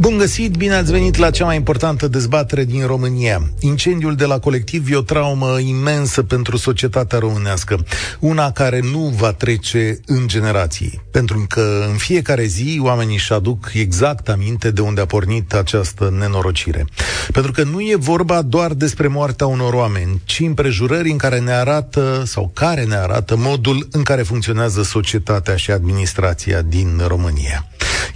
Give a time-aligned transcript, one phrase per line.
[0.00, 3.42] Bun găsit, bine ați venit la cea mai importantă dezbatere din România.
[3.60, 7.84] Incendiul de la colectiv e o traumă imensă pentru societatea românească,
[8.18, 13.70] una care nu va trece în generații, pentru că în fiecare zi oamenii își aduc
[13.74, 16.84] exact aminte de unde a pornit această nenorocire.
[17.32, 21.52] Pentru că nu e vorba doar despre moartea unor oameni, ci împrejurări în care ne
[21.52, 27.66] arată sau care ne arată modul în care funcționează societatea și administrația din România.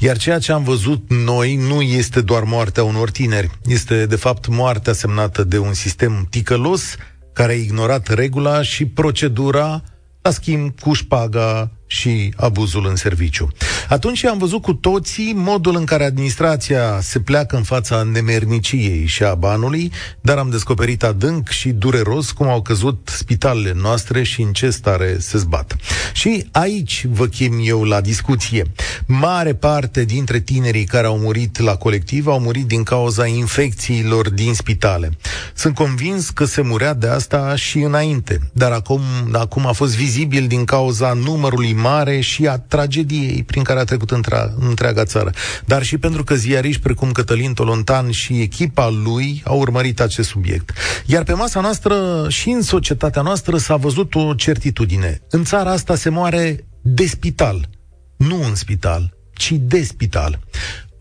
[0.03, 4.47] Iar ceea ce am văzut noi nu este doar moartea unor tineri, este de fapt
[4.47, 6.97] moartea semnată de un sistem ticălos
[7.33, 9.83] care a ignorat regula și procedura,
[10.23, 13.49] la schimb cu șpaga și abuzul în serviciu.
[13.89, 19.23] Atunci am văzut cu toții modul în care administrația se pleacă în fața nemerniciei și
[19.23, 24.53] a banului, dar am descoperit adânc și dureros cum au căzut spitalele noastre și în
[24.53, 25.77] ce stare se zbat.
[26.13, 28.65] Și aici vă chem eu la discuție.
[29.07, 34.55] Mare parte dintre tinerii care au murit la colectiv au murit din cauza infecțiilor din
[34.55, 35.11] spitale.
[35.55, 39.01] Sunt convins că se murea de asta și înainte, dar acum,
[39.33, 44.11] acum a fost vizibil din cauza numărului mare și a tragediei prin care a trecut
[44.11, 45.33] între, întreaga țară.
[45.67, 50.71] Dar și pentru că ziariști precum Cătălin Tolontan și echipa lui au urmărit acest subiect.
[51.07, 55.21] Iar pe masa noastră și în societatea noastră s-a văzut o certitudine.
[55.31, 57.69] În țara asta se moare de spital.
[58.17, 60.39] Nu în spital, ci de spital.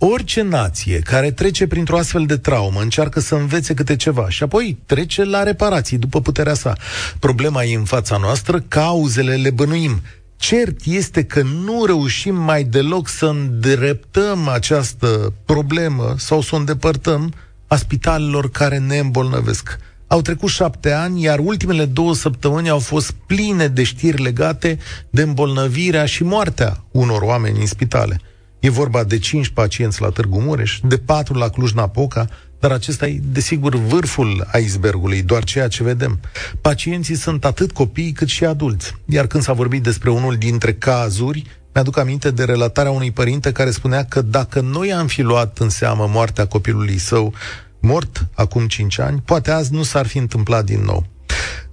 [0.03, 4.77] Orice nație care trece printr-o astfel de traumă încearcă să învețe câte ceva și apoi
[4.85, 6.75] trece la reparații după puterea sa.
[7.19, 10.01] Problema e în fața noastră, cauzele le bănuim.
[10.41, 17.33] Cert este că nu reușim mai deloc să îndreptăm această problemă sau să o îndepărtăm
[17.67, 19.77] a spitalelor care ne îmbolnăvesc.
[20.07, 24.77] Au trecut șapte ani, iar ultimele două săptămâni au fost pline de știri legate
[25.09, 28.21] de îmbolnăvirea și moartea unor oameni în spitale.
[28.59, 32.29] E vorba de cinci pacienți la Târgu Mureș, de patru la Cluj-Napoca,
[32.61, 36.19] dar acesta e, desigur, vârful icebergului, doar ceea ce vedem.
[36.61, 38.95] Pacienții sunt atât copii cât și adulți.
[39.05, 43.71] Iar când s-a vorbit despre unul dintre cazuri, mi-aduc aminte de relatarea unui părinte care
[43.71, 47.33] spunea că dacă noi am fi luat în seamă moartea copilului său,
[47.79, 51.05] mort acum 5 ani, poate azi nu s-ar fi întâmplat din nou.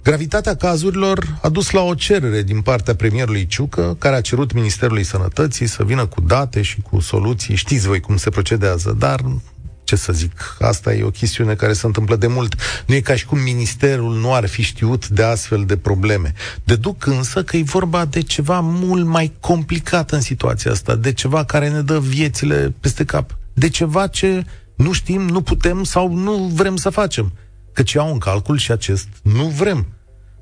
[0.03, 5.03] Gravitatea cazurilor a dus la o cerere din partea premierului Ciucă, care a cerut Ministerului
[5.03, 7.55] Sănătății să vină cu date și cu soluții.
[7.55, 9.21] Știți voi cum se procedează, dar
[9.89, 12.55] ce să zic, asta e o chestiune care se întâmplă de mult.
[12.85, 16.33] Nu e ca și cum ministerul nu ar fi știut de astfel de probleme.
[16.63, 21.43] Deduc însă că e vorba de ceva mult mai complicat în situația asta, de ceva
[21.43, 24.45] care ne dă viețile peste cap, de ceva ce
[24.75, 27.33] nu știm, nu putem sau nu vrem să facem.
[27.73, 29.85] Căci iau în calcul și acest nu vrem.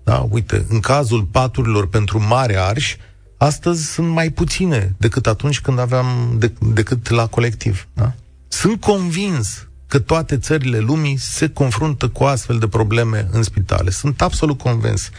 [0.04, 2.98] Da, uite, în cazul paturilor pentru mare arși,
[3.38, 7.88] astăzi sunt mai puține decât atunci când aveam, de, decât la colectiv.
[7.94, 8.14] Da?
[8.48, 13.90] Sunt convins că toate țările lumii se confruntă cu astfel de probleme în spitale.
[13.90, 15.10] Sunt absolut convins.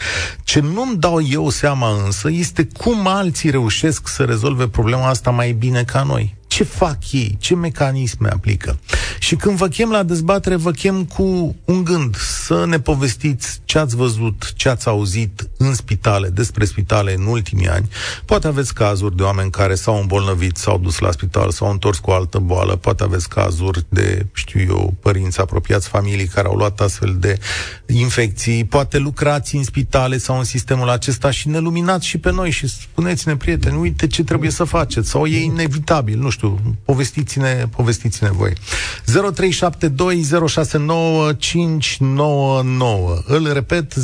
[0.44, 5.53] Ce nu-mi dau eu seama însă este cum alții reușesc să rezolve problema asta mai
[5.53, 8.78] bine ca noi ce fac ei, ce mecanisme aplică.
[9.19, 13.78] Și când vă chem la dezbatere, vă chem cu un gând, să ne povestiți ce
[13.78, 17.88] ați văzut, ce ați auzit în spitale, despre spitale în ultimii ani.
[18.25, 22.10] Poate aveți cazuri de oameni care s-au îmbolnăvit, s-au dus la spital, s-au întors cu
[22.10, 26.80] o altă boală, poate aveți cazuri de, știu eu, părinți apropiați, familii care au luat
[26.80, 27.38] astfel de
[27.86, 32.50] infecții, poate lucrați în spitale sau în sistemul acesta și ne luminați și pe noi
[32.50, 37.66] și spuneți-ne, prieteni, uite ce trebuie să faceți, sau e inevitabil, nu știu, știu, povestiți-ne,
[37.76, 38.53] povestiți-ne voi.
[38.53, 38.54] 0372069599.
[43.26, 44.00] Îl repet, 0372069599.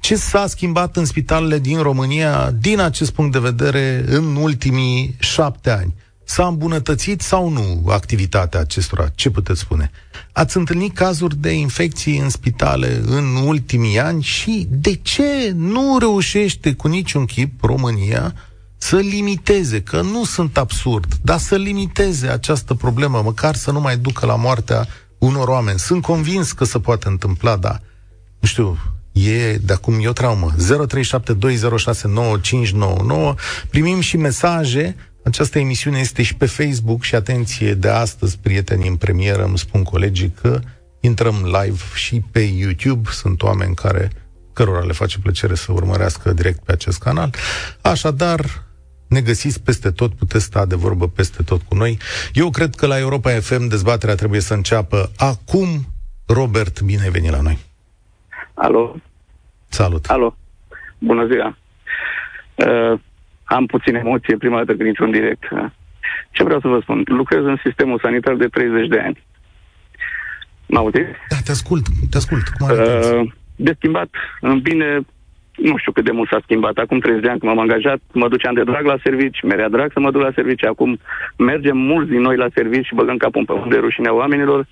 [0.00, 5.70] Ce s-a schimbat în spitalele din România din acest punct de vedere în ultimii șapte
[5.70, 5.94] ani?
[6.28, 9.08] S-a îmbunătățit sau nu activitatea acestora?
[9.14, 9.90] Ce puteți spune?
[10.32, 16.74] Ați întâlnit cazuri de infecții în spitale în ultimii ani și de ce nu reușește
[16.74, 18.34] cu niciun chip România
[18.76, 23.96] să limiteze, că nu sunt absurd, dar să limiteze această problemă, măcar să nu mai
[23.96, 24.86] ducă la moartea
[25.18, 25.78] unor oameni.
[25.78, 27.82] Sunt convins că se poate întâmpla, dar,
[28.40, 28.78] nu știu,
[29.12, 30.54] e de acum e o traumă.
[30.56, 33.34] 0372069599.
[33.70, 34.96] Primim și mesaje
[35.26, 39.82] această emisiune este și pe Facebook și atenție de astăzi, prieteni în premieră, îmi spun
[39.82, 40.60] colegii că
[41.00, 43.08] intrăm live și pe YouTube.
[43.10, 44.10] Sunt oameni care
[44.52, 47.30] cărora le face plăcere să urmărească direct pe acest canal.
[47.80, 48.40] Așadar,
[49.08, 51.98] ne găsiți peste tot, puteți sta de vorbă peste tot cu noi.
[52.32, 55.68] Eu cred că la Europa FM dezbaterea trebuie să înceapă acum
[56.26, 57.58] Robert, bine ai venit la noi.
[58.54, 58.96] Alo?
[59.68, 60.06] Salut.
[60.06, 60.36] Alo.
[60.98, 61.56] Bună ziua.
[62.54, 63.00] Uh,
[63.46, 65.44] am puțin emoție prima dată când intru în direct.
[66.30, 67.02] Ce vreau să vă spun?
[67.06, 69.24] Lucrez în sistemul sanitar de 30 de ani.
[70.66, 71.10] Mă auziți?
[71.28, 72.42] Da, te ascult, te ascult.
[72.48, 74.08] Cum uh, de schimbat
[74.40, 75.00] în bine,
[75.56, 76.76] nu știu cât de mult s-a schimbat.
[76.76, 79.92] Acum 30 de ani când m-am angajat, mă duceam de drag la servici, merea drag
[79.92, 80.64] să mă duc la servici.
[80.64, 80.98] Acum
[81.36, 84.66] mergem mulți din noi la servici și băgăm capul în pământ de rușinea oamenilor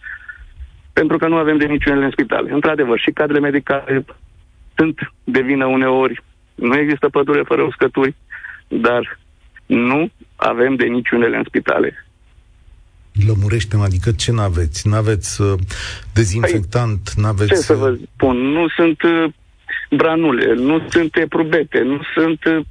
[0.98, 2.48] pentru că nu avem de niciunele în spital.
[2.50, 4.04] Într-adevăr, și cadrele medicale
[4.74, 6.22] sunt de vină uneori.
[6.54, 8.14] Nu există pădure fără uscături,
[8.68, 9.18] dar
[9.66, 12.06] nu avem de niciunele în spitale.
[13.26, 14.88] Lămurește-mă, adică ce n-aveți?
[14.88, 15.58] N-aveți uh,
[16.14, 17.00] dezinfectant?
[17.14, 17.48] Păi, n-aveți...
[17.48, 18.36] Ce să vă uh, spun?
[18.36, 19.32] Nu sunt uh,
[19.90, 22.44] branule, nu sunt eprubete, nu sunt...
[22.44, 22.64] Uh,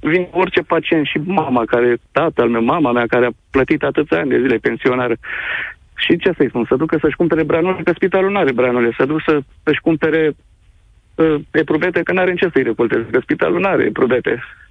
[0.00, 4.28] vin orice pacient și mama care, tatăl meu, mama mea care a plătit atâția ani
[4.28, 5.16] de zile pensionară.
[5.94, 6.64] Și ce să-i spun?
[6.68, 8.94] Să ducă să-și cumpere branule, că spitalul nu are branule.
[8.96, 10.36] Să ducă să, să-și cumpere
[11.14, 14.67] uh, eprubete, că n-are în ce să-i recolteze, că spitalul nu are eprubete sunt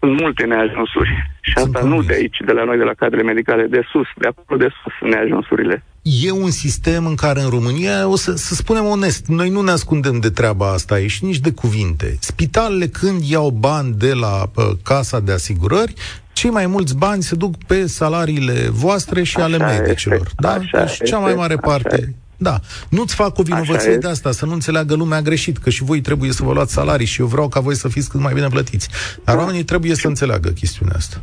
[0.00, 1.10] multe neajunsuri.
[1.40, 4.26] Și asta nu de aici, de la noi, de la cadrele medicale, de sus, de
[4.26, 5.84] acolo de sus, neajunsurile.
[6.02, 9.70] E un sistem în care în România, o să, să spunem onest, noi nu ne
[9.70, 12.16] ascundem de treaba asta aici, nici de cuvinte.
[12.20, 15.94] Spitalele când iau bani de la uh, casa de asigurări,
[16.32, 20.20] cei mai mulți bani se duc pe salariile voastre și așa ale medicilor.
[20.20, 20.52] Este, da?
[20.52, 22.54] Așa deci cea mai mare parte da.
[22.90, 26.30] Nu-ți fac o vinovăție de asta, să nu înțeleagă lumea greșit, că și voi trebuie
[26.30, 28.88] să vă luați salarii și eu vreau ca voi să fiți cât mai bine plătiți.
[29.24, 29.40] Dar da.
[29.40, 31.16] oamenii trebuie să înțeleagă chestiunea asta.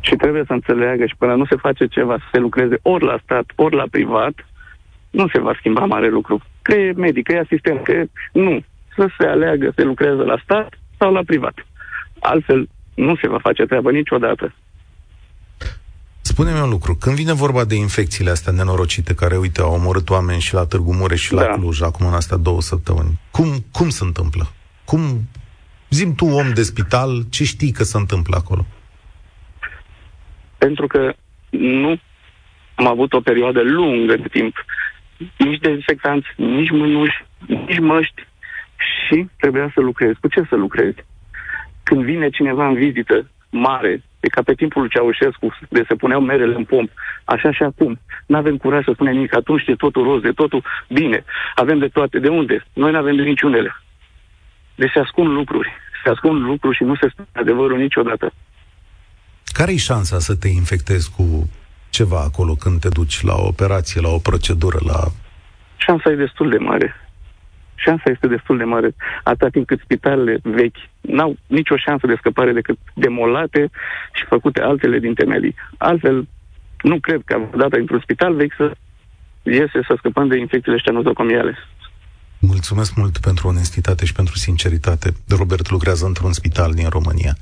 [0.00, 3.18] Și trebuie să înțeleagă și până nu se face ceva să se lucreze ori la
[3.22, 4.34] stat, ori la privat,
[5.10, 6.40] nu se va schimba mare lucru.
[6.62, 8.08] Că e medic, că e asistent, că e...
[8.32, 8.64] Nu.
[8.96, 11.66] Să se aleagă să lucreze la stat sau la privat.
[12.20, 14.54] Altfel, nu se va face treabă niciodată.
[16.36, 20.40] Spune-mi un lucru, când vine vorba de infecțiile astea nenorocite care, uite, au omorât oameni
[20.40, 21.46] și la Târgu Mureș și da.
[21.46, 24.44] la Cluj, acum în astea două săptămâni, cum, cum se întâmplă?
[24.84, 25.00] Cum,
[25.90, 28.66] zim tu, om de spital, ce știi că se întâmplă acolo?
[30.58, 31.14] Pentru că
[31.50, 32.00] nu
[32.74, 34.64] am avut o perioadă lungă de timp,
[35.38, 38.26] nici dezinfectanți, nici mânuși, nici măști
[38.78, 40.12] și trebuia să lucrez.
[40.20, 41.04] Cu ce să lucrezi?
[41.82, 46.20] Când vine cineva în vizită mare, E ca pe timpul lui Ceaușescu, de se puneau
[46.20, 46.90] merele în pomp.
[47.24, 47.98] Așa și acum.
[48.26, 49.34] Nu avem curaj să spunem nimic.
[49.34, 51.24] Atunci e totul roz, de totul bine.
[51.54, 52.18] Avem de toate.
[52.18, 52.64] De unde?
[52.72, 53.76] Noi nu avem de niciunele.
[54.74, 55.72] Deci se ascund lucruri.
[56.04, 58.32] Se ascund lucruri și nu se spune adevărul niciodată.
[59.44, 61.50] Care e șansa să te infectezi cu
[61.90, 65.00] ceva acolo când te duci la o operație, la o procedură, la...
[65.76, 67.05] Șansa e destul de mare
[67.76, 72.52] șansa este destul de mare, atât timp cât spitalele vechi n-au nicio șansă de scăpare
[72.52, 73.70] decât demolate
[74.12, 75.54] și făcute altele din temelii.
[75.78, 76.28] Altfel,
[76.82, 78.76] nu cred că data într-un spital vechi să
[79.42, 81.58] iese să scăpăm de infecțiile ăștia nozocomiale.
[82.38, 85.12] Mulțumesc mult pentru onestitate și pentru sinceritate.
[85.28, 87.36] Robert lucrează într-un spital din România.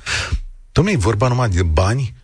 [0.73, 2.15] Domnule, e vorba numai de bani?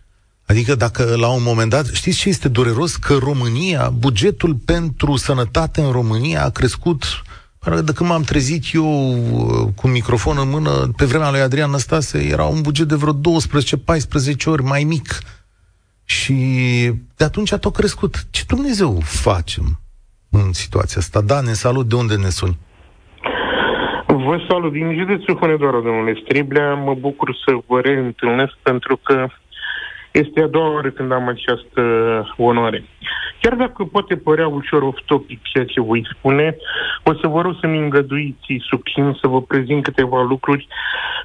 [0.45, 2.95] Adică dacă la un moment dat, știți ce este dureros?
[2.95, 7.03] Că România, bugetul pentru sănătate în România a crescut
[7.69, 12.27] de când m-am trezit eu uh, cu microfon în mână, pe vremea lui Adrian Năstase,
[12.31, 15.07] era un buget de vreo 12-14 ori mai mic.
[16.05, 16.33] Și
[17.17, 18.15] de atunci a tot crescut.
[18.31, 19.79] Ce Dumnezeu facem
[20.29, 21.21] în situația asta?
[21.21, 22.57] Da, ne salut, de unde ne suni?
[24.07, 26.73] Vă salut din județul Hunedoara, domnule Striblea.
[26.73, 29.27] Mă bucur să vă reîntâlnesc pentru că
[30.11, 31.81] este a doua oară când am această
[32.37, 32.83] onoare.
[33.41, 36.55] Chiar dacă poate părea ușor off-topic ceea ce voi spune,
[37.03, 40.67] o să vă rog să-mi îngăduiți succint să vă prezint câteva lucruri,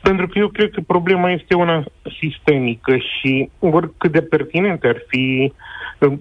[0.03, 1.85] pentru că eu cred că problema este una
[2.21, 5.53] sistemică și oricât de pertinente ar fi
[5.99, 6.13] uh,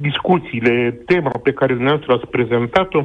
[0.00, 3.02] discuțiile, tema pe care dumneavoastră ați prezentat-o,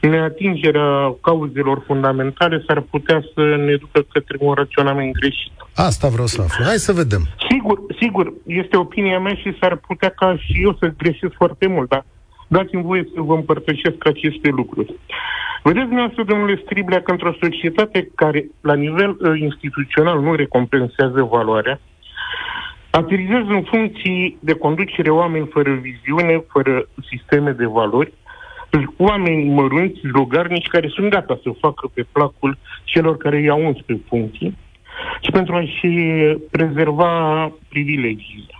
[0.00, 5.52] neatingerea cauzelor fundamentale s-ar putea să ne ducă către un raționament greșit.
[5.74, 6.64] Asta vreau să aflu.
[6.64, 7.22] Hai să vedem.
[7.50, 11.88] Sigur, sigur, este opinia mea și s-ar putea ca și eu să greșesc foarte mult,
[11.88, 12.04] dar
[12.48, 14.94] dați-mi voie să vă împărtășesc aceste lucruri.
[15.62, 21.80] Vedeți dumneavoastră, domnule Striblea, că într-o societate care la nivel uh, instituțional nu recompensează valoarea,
[23.00, 28.12] aterizează în funcții de conducere oameni fără viziune, fără sisteme de valori,
[28.96, 33.98] oameni mărunți, logarnici, care sunt gata să facă pe placul celor care i-au uns pe
[34.08, 34.56] funcții
[35.20, 35.86] și pentru a-și
[36.50, 38.54] prezerva privilegiile.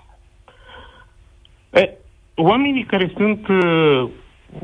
[1.73, 1.91] E,
[2.35, 4.09] oamenii care sunt, uh,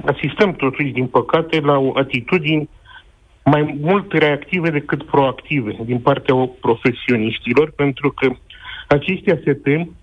[0.07, 2.69] asistăm totuși, din păcate, la o atitudini
[3.45, 8.31] mai mult reactive decât proactive din partea profesioniștilor, pentru că
[8.97, 9.95] aceștia se tem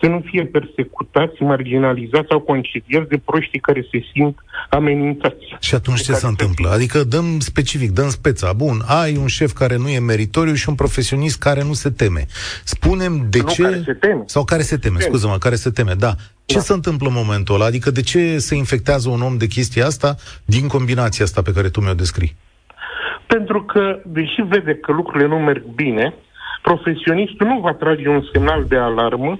[0.00, 4.38] să nu fie persecutați, marginalizați sau concediați de proștii care se simt
[4.70, 5.56] amenințați.
[5.60, 6.68] Și atunci ce se întâmplă?
[6.68, 8.52] Adică dăm specific, dăm speța.
[8.52, 12.26] Bun, ai un șef care nu e meritoriu și un profesionist care nu se teme.
[12.64, 13.62] Spunem de nu, ce...
[13.62, 14.22] Care se teme.
[14.26, 16.14] Sau care se teme, scuză-mă, care se teme, da.
[16.44, 16.60] Ce da.
[16.60, 17.64] se întâmplă în momentul ăla?
[17.64, 21.68] Adică de ce se infectează un om de chestia asta din combinația asta pe care
[21.68, 22.36] tu mi-o descrii?
[23.26, 26.14] Pentru că, deși vede că lucrurile nu merg bine,
[26.68, 29.38] profesionistul nu va trage un semnal de alarmă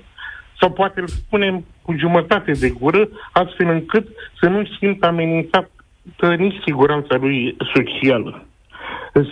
[0.61, 4.07] sau poate îl spune cu jumătate de gură, astfel încât
[4.41, 5.71] să nu simtă amenințat
[6.39, 8.47] nici siguranța lui socială,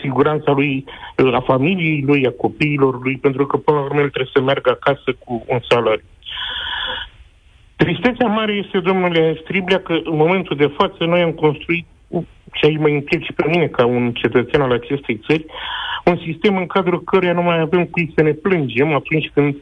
[0.01, 0.85] siguranța lui,
[1.33, 4.71] a familiei lui, a copiilor lui, pentru că până la urmă el trebuie să meargă
[4.71, 6.09] acasă cu un salariu.
[7.77, 11.87] Tristețea mare este, domnule Striblea, că în momentul de față noi am construit,
[12.53, 15.47] și aici mă implic și pe mine ca un cetățean al acestei țări,
[16.05, 19.57] un sistem în cadrul căruia nu mai avem cui să ne plângem atunci când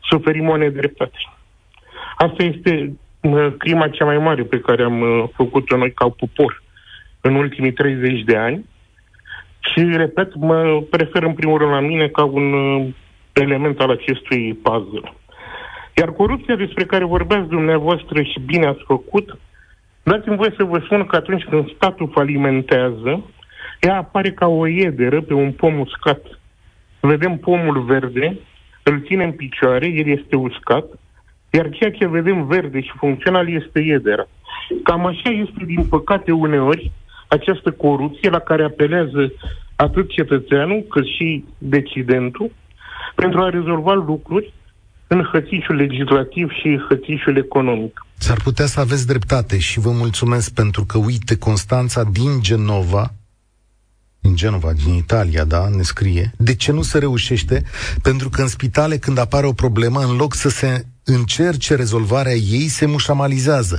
[0.00, 1.18] suferim o nedreptate.
[2.16, 2.92] Asta este
[3.58, 6.62] crima cea mai mare pe care am uh, făcut-o noi ca popor
[7.20, 8.64] în ultimii 30 de ani
[9.60, 12.88] și, repet, mă prefer în primul rând la mine ca un uh,
[13.32, 15.12] element al acestui puzzle.
[15.96, 19.38] Iar corupția despre care vorbeați dumneavoastră și bine ați făcut,
[20.02, 23.24] dați-mi voie să vă spun că atunci când statul falimentează,
[23.80, 26.20] ea apare ca o iederă pe un pom uscat.
[27.00, 28.38] Vedem pomul verde,
[28.82, 30.84] îl ținem în picioare, el este uscat,
[31.50, 34.26] iar ceea ce vedem verde și funcțional este iedera.
[34.82, 36.92] Cam așa este, din păcate, uneori,
[37.28, 39.32] această corupție la care apelează
[39.76, 42.50] atât cetățeanul cât și decidentul
[43.14, 44.52] pentru a rezolva lucruri
[45.12, 48.06] în hățișul legislativ și hățișul economic.
[48.18, 53.12] S-ar putea să aveți dreptate și vă mulțumesc pentru că, uite, Constanța din Genova,
[54.20, 57.64] din Genova, din Italia, da, ne scrie, de ce nu se reușește?
[58.02, 62.68] Pentru că în spitale, când apare o problemă, în loc să se încerce rezolvarea ei,
[62.68, 63.78] se mușamalizează.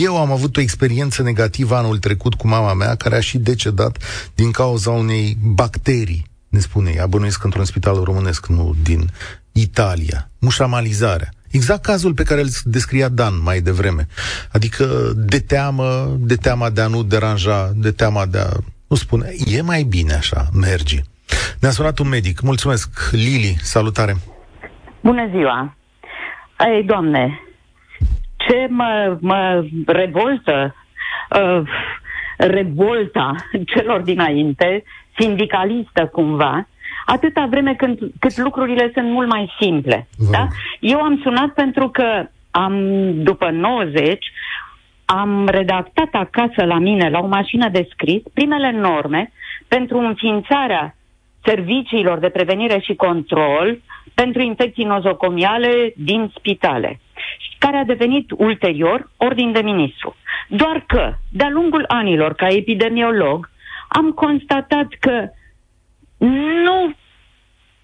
[0.00, 3.98] Eu am avut o experiență negativă anul trecut cu mama mea, care a și decedat
[4.34, 9.10] din cauza unei bacterii, ne spune ea, bănuiesc într-un spital românesc, nu din
[9.60, 10.30] Italia.
[10.40, 11.28] Mușamalizarea.
[11.50, 14.06] Exact cazul pe care îl descria Dan mai devreme.
[14.52, 14.84] Adică
[15.16, 18.48] de teamă, de teama de a nu deranja, de teama de a
[18.88, 20.98] nu spune, e mai bine așa, merge.
[21.60, 22.40] Ne-a sunat un medic.
[22.40, 23.10] Mulțumesc.
[23.10, 24.14] Lili, salutare.
[25.00, 25.76] Bună ziua.
[26.66, 27.40] Ei, doamne,
[28.36, 30.74] ce mă, mă revoltă
[31.30, 31.62] uh,
[32.36, 33.34] revolta
[33.66, 34.84] celor dinainte,
[35.18, 36.68] sindicalistă cumva,
[37.04, 40.08] atâta vreme când, cât lucrurile sunt mult mai simple.
[40.30, 40.46] Da?
[40.80, 42.74] Eu am sunat pentru că am,
[43.22, 44.26] după 90,
[45.04, 49.32] am redactat acasă la mine, la o mașină de scris, primele norme
[49.68, 50.94] pentru înființarea
[51.44, 53.80] serviciilor de prevenire și control
[54.14, 57.00] pentru infecții nozocomiale din spitale,
[57.58, 60.16] care a devenit ulterior ordin de ministru.
[60.48, 63.50] Doar că, de-a lungul anilor, ca epidemiolog,
[63.88, 65.28] am constatat că
[66.64, 66.92] nu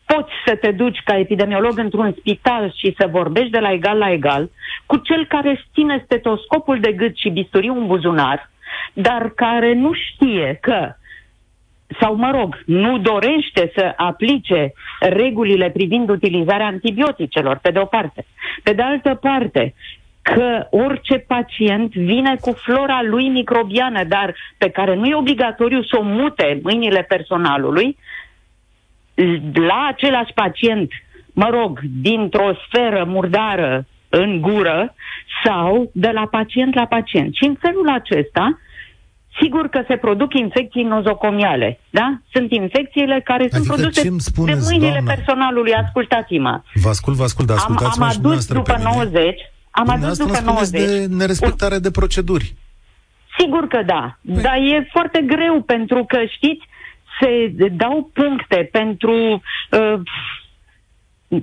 [0.07, 4.11] poți să te duci ca epidemiolog într-un spital și să vorbești de la egal la
[4.11, 4.51] egal
[4.87, 8.51] cu cel care își ține stetoscopul de gât și bisturiu în buzunar,
[8.93, 10.95] dar care nu știe că
[12.01, 18.27] sau, mă rog, nu dorește să aplice regulile privind utilizarea antibioticelor, pe de o parte.
[18.63, 19.75] Pe de altă parte,
[20.23, 25.97] că orice pacient vine cu flora lui microbiană, dar pe care nu e obligatoriu să
[25.99, 27.97] o mute mâinile personalului,
[29.55, 30.91] la același pacient,
[31.33, 34.95] mă rog, dintr-o sferă murdară în gură
[35.45, 37.35] sau de la pacient la pacient.
[37.35, 38.59] Și în felul acesta,
[39.41, 42.21] sigur că se produc infecții nozocomiale, da?
[42.33, 45.13] Sunt infecțiile care adică sunt produse spuneți, de mâinile doamna?
[45.13, 45.73] personalului.
[45.73, 46.63] Ascultați-mă.
[46.75, 50.41] Vă ascult, vă ascult, dar ascultați-mă am, am și adus după 90, am adus după
[50.45, 50.81] 90.
[50.81, 52.55] de nerespectare de proceduri.
[53.39, 54.43] Sigur că da, păi.
[54.43, 56.65] dar e foarte greu pentru că, știți,
[57.21, 60.01] se dau puncte pentru, uh,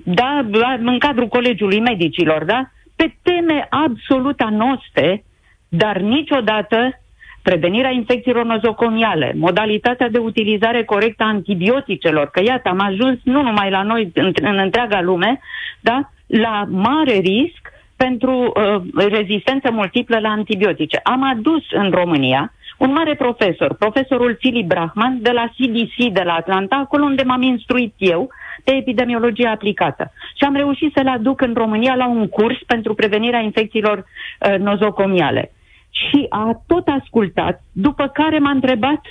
[0.03, 0.46] da,
[0.80, 5.24] în cadrul Colegiului Medicilor, da, pe teme absolut anoste,
[5.68, 7.00] dar niciodată
[7.42, 13.70] prevenirea infecțiilor nozocomiale, modalitatea de utilizare corectă a antibioticelor, că iată, am ajuns nu numai
[13.70, 15.39] la noi, în, în întreaga lume,
[15.80, 21.00] da, la mare risc pentru uh, rezistență multiplă la antibiotice.
[21.03, 26.34] Am adus în România un mare profesor, profesorul Philip Brahman, de la CDC de la
[26.34, 28.30] Atlanta, acolo unde m-am instruit eu
[28.63, 30.12] de epidemiologie aplicată.
[30.38, 35.51] Și am reușit să-l aduc în România la un curs pentru prevenirea infecțiilor uh, nozocomiale.
[35.89, 39.01] Și a tot ascultat, după care m-a întrebat,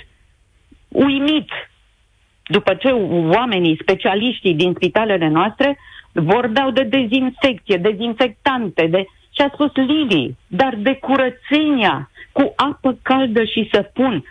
[0.87, 1.49] uimit,
[2.43, 2.87] după ce
[3.35, 5.77] oamenii, specialiștii din spitalele noastre,
[6.11, 9.05] vorbeau de dezinfecție, dezinfectante, de...
[9.35, 14.23] și a spus Lili, dar de curățenia cu apă caldă și săpun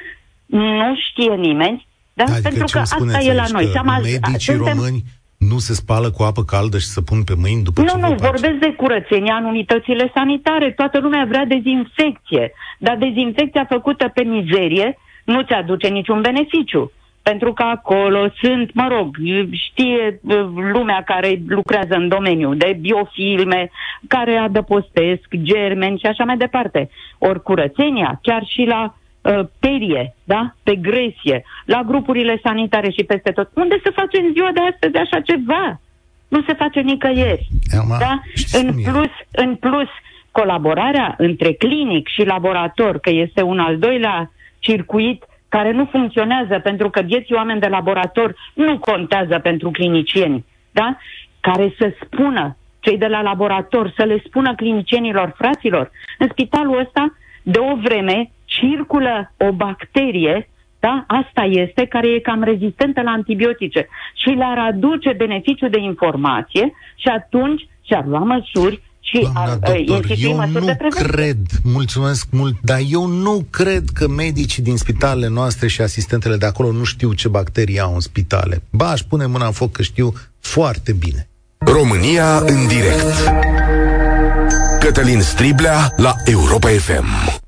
[0.47, 2.25] nu știe nimeni, da?
[2.25, 3.73] Adică Pentru că asta e la noi.
[4.03, 4.75] medicii suntem...
[4.75, 5.03] români
[5.49, 8.09] nu se spală cu apă caldă și să pun pe mâini după nu, ce Nu,
[8.09, 10.71] nu, vorbesc de curățenia în unitățile sanitare.
[10.71, 12.53] Toată lumea vrea dezinfecție.
[12.79, 16.93] Dar dezinfecția făcută pe mizerie nu ți aduce niciun beneficiu.
[17.23, 19.17] Pentru că acolo sunt, mă rog,
[19.51, 23.71] știe uh, lumea care lucrează în domeniu de biofilme,
[24.09, 26.91] care adăpostesc germeni și așa mai departe.
[27.19, 30.55] Ori curățenia, chiar și la uh, perie, da?
[30.63, 33.51] pe gresie, la grupurile sanitare și peste tot.
[33.55, 35.81] Unde se face în ziua de astăzi așa ceva?
[36.29, 37.49] Nu se face nicăieri.
[37.81, 38.21] Ama, da?
[38.53, 39.89] În plus, în plus,
[40.31, 45.25] colaborarea între clinic și laborator, că este un al doilea circuit
[45.55, 50.97] care nu funcționează pentru că vieții oameni de laborator nu contează pentru clinicieni, da?
[51.41, 57.17] care să spună cei de la laborator, să le spună clinicienilor, fraților, în spitalul ăsta
[57.43, 60.49] de o vreme circulă o bacterie,
[60.81, 61.05] da?
[61.07, 67.09] Asta este, care e cam rezistentă la antibiotice și le-ar aduce beneficiu de informație și
[67.09, 72.57] atunci și-ar lua măsuri și Doamna ar uh, doctor, eu nu de cred, mulțumesc mult,
[72.63, 77.13] dar eu nu cred că medicii din spitalele noastre și asistentele de acolo nu știu
[77.13, 78.63] ce bacterii au în spitale.
[78.71, 81.29] Ba, aș pune mâna în foc că știu foarte bine.
[81.59, 83.33] România în direct
[84.81, 87.42] Cătălin Striblea la Europa FM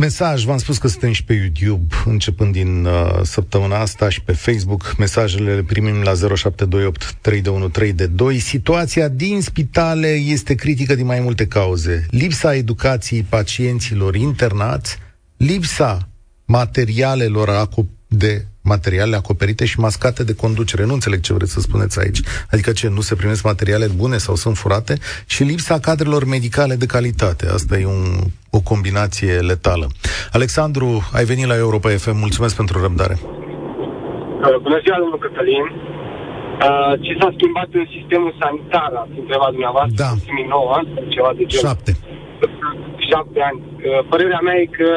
[0.00, 4.32] Mesaj, v-am spus că suntem și pe YouTube, începând din uh, săptămâna asta și pe
[4.32, 4.94] Facebook.
[4.98, 12.06] Mesajele le primim la 0728 321 Situația din spitale este critică din mai multe cauze.
[12.10, 14.98] Lipsa educației pacienților internați,
[15.36, 16.08] lipsa
[16.44, 17.48] materialelor
[18.08, 20.84] de materiale acoperite și mascate de conducere.
[20.84, 22.20] Nu înțeleg ce vreți să spuneți aici.
[22.50, 24.94] Adică ce, nu se primesc materiale bune sau sunt furate?
[25.26, 27.46] Și lipsa cadrelor medicale de calitate.
[27.46, 28.04] Asta e un,
[28.50, 29.86] o combinație letală.
[30.32, 32.16] Alexandru, ai venit la Europa FM.
[32.18, 33.16] Mulțumesc pentru răbdare.
[33.22, 35.66] Uh, bună ziua, domnul Cătălin.
[36.66, 40.08] Uh, ce s-a schimbat în sistemul sanitar, ați întrebat dumneavoastră, da.
[40.08, 41.66] în ultimii 9 ani, ceva de genul.
[41.66, 41.92] Șapte.
[43.10, 43.60] Șapte ani.
[43.64, 44.90] Uh, părerea mea e că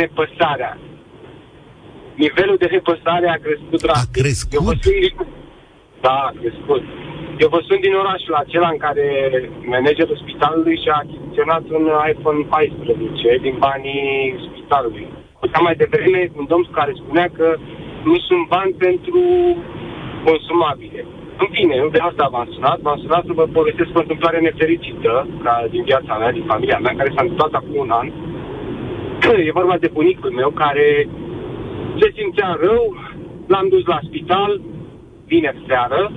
[0.00, 0.72] nepăsarea
[2.14, 4.16] nivelul de repăsare a crescut drastic.
[4.16, 4.52] A crescut?
[4.58, 5.26] Eu vă sunt,
[6.00, 6.82] da, a crescut.
[7.42, 9.06] Eu vă sunt din orașul acela în care
[9.74, 15.06] managerul spitalului și-a achiziționat un iPhone 14 din banii spitalului.
[15.54, 17.48] Ca mai devreme, un domn care spunea că
[18.04, 19.20] nu sunt bani pentru
[20.24, 21.00] consumabile.
[21.42, 25.28] În fine, nu de asta v-am sunat, v-am sunat să vă povestesc o întâmplare nefericită
[25.44, 28.06] ca din viața mea, din familia mea, care s-a întâmplat acum un an.
[29.46, 31.08] E vorba de bunicul meu care
[32.00, 32.96] se simțea rău,
[33.46, 34.60] l-am dus la spital,
[35.26, 36.12] vineri seară,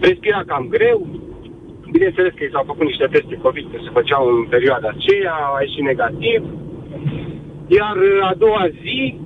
[0.00, 1.06] respira cam greu,
[1.90, 5.62] bineînțeles că i s-au făcut niște teste COVID, că se făceau în perioada aceea, a
[5.62, 6.42] ieșit negativ,
[7.66, 7.96] iar
[8.30, 9.18] a doua zi,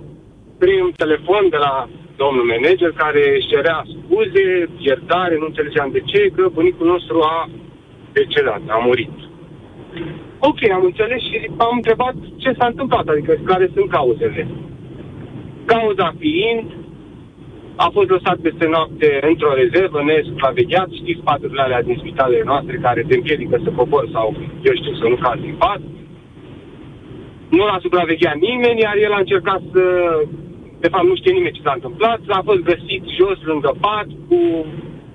[0.59, 6.31] prin telefon de la domnul manager care își cerea scuze, iertare, nu înțelegeam de ce,
[6.35, 7.49] că bunicul nostru a
[8.13, 9.17] decedat, a murit.
[10.39, 14.49] Ok, am înțeles și am întrebat ce s-a întâmplat, adică care sunt cauzele.
[15.67, 16.67] Cauza fiind,
[17.77, 23.05] a fost lăsat peste noapte într-o rezervă, nesupravegheat, știți paturile alea din spitalele noastre care
[23.09, 25.81] te împiedică să cobor sau, eu știu, să nu cazi din pat.
[27.49, 29.83] Nu l-a supravegheat nimeni, iar el a încercat să...
[30.81, 32.21] De fapt, nu știe nimeni ce s-a întâmplat.
[32.29, 34.41] A fost găsit jos, lângă pat, cu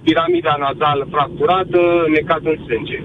[0.03, 3.01] piramida nazală fracturată, necat în sânge.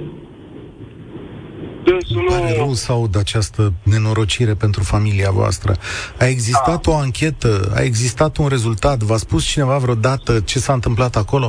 [1.86, 2.30] Dânsul nu...
[2.34, 5.72] Pare rău să aud această nenorocire pentru familia voastră.
[6.18, 6.90] A existat da.
[6.90, 11.48] o anchetă, a existat un rezultat, v-a spus cineva vreodată ce s-a întâmplat acolo?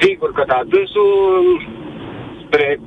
[0.00, 0.60] Sigur că da.
[0.72, 1.44] Dânsul,
[2.44, 2.80] spre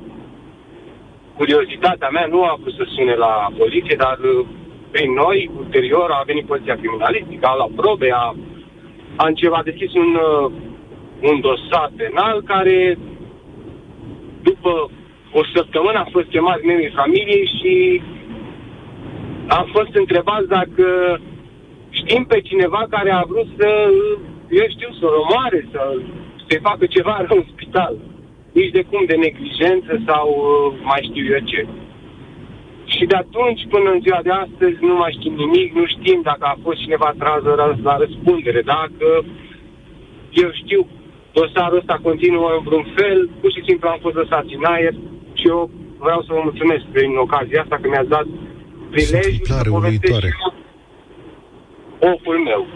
[1.38, 4.46] curiozitatea mea, nu a pus să sune la poliție, dar uh,
[4.90, 8.26] prin noi, ulterior, a venit poliția criminalistică, a luat probe, a,
[9.16, 9.26] a,
[9.58, 10.52] a deschis un, uh,
[11.30, 12.98] un dosar penal care,
[14.42, 14.90] după
[15.38, 18.02] o săptămână a fost chemat membrii familiei și
[19.58, 20.86] am fost întrebat dacă
[21.90, 23.68] știm pe cineva care a vrut să,
[24.60, 25.82] eu știu, să omoare, să
[26.48, 27.94] se facă ceva rău în spital.
[28.52, 31.66] Nici de cum de neglijență sau uh, mai știu eu ce.
[32.94, 36.44] Și de atunci până în ziua de astăzi nu mai știm nimic, nu știm dacă
[36.48, 37.42] a fost cineva tras
[37.88, 39.06] la răspundere, dacă
[40.42, 40.80] eu știu,
[41.32, 44.94] dosarul ăsta continuă în vreun fel, pur și simplu am fost lăsați în aer,
[45.38, 48.26] și eu vreau să vă mulțumesc prin ocazia asta că mi-ați dat
[48.90, 50.36] prilejul să povestesc
[52.12, 52.66] oful meu.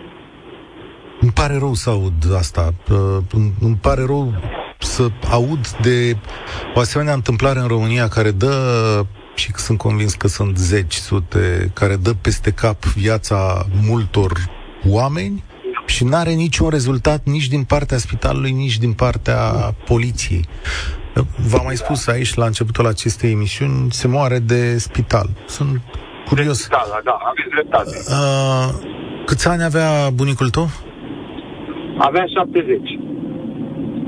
[1.20, 2.74] Îmi pare rău să aud asta.
[3.60, 4.32] Îmi pare rău
[4.78, 6.16] să aud de
[6.74, 8.54] o asemenea întâmplare în România care dă
[9.34, 14.32] și sunt convins că sunt zeci, sute, care dă peste cap viața multor
[14.88, 15.44] oameni
[15.86, 19.38] și nu are niciun rezultat nici din partea spitalului, nici din partea
[19.84, 20.44] poliției.
[21.48, 25.28] V-am mai spus aici, la începutul acestei emisiuni, se moare de spital.
[25.46, 25.80] Sunt
[26.26, 26.56] curios.
[26.56, 27.96] De spital, da, aveți dreptate.
[28.08, 28.68] Uh,
[29.26, 30.68] câți ani avea bunicul tău?
[31.98, 32.80] Avea 70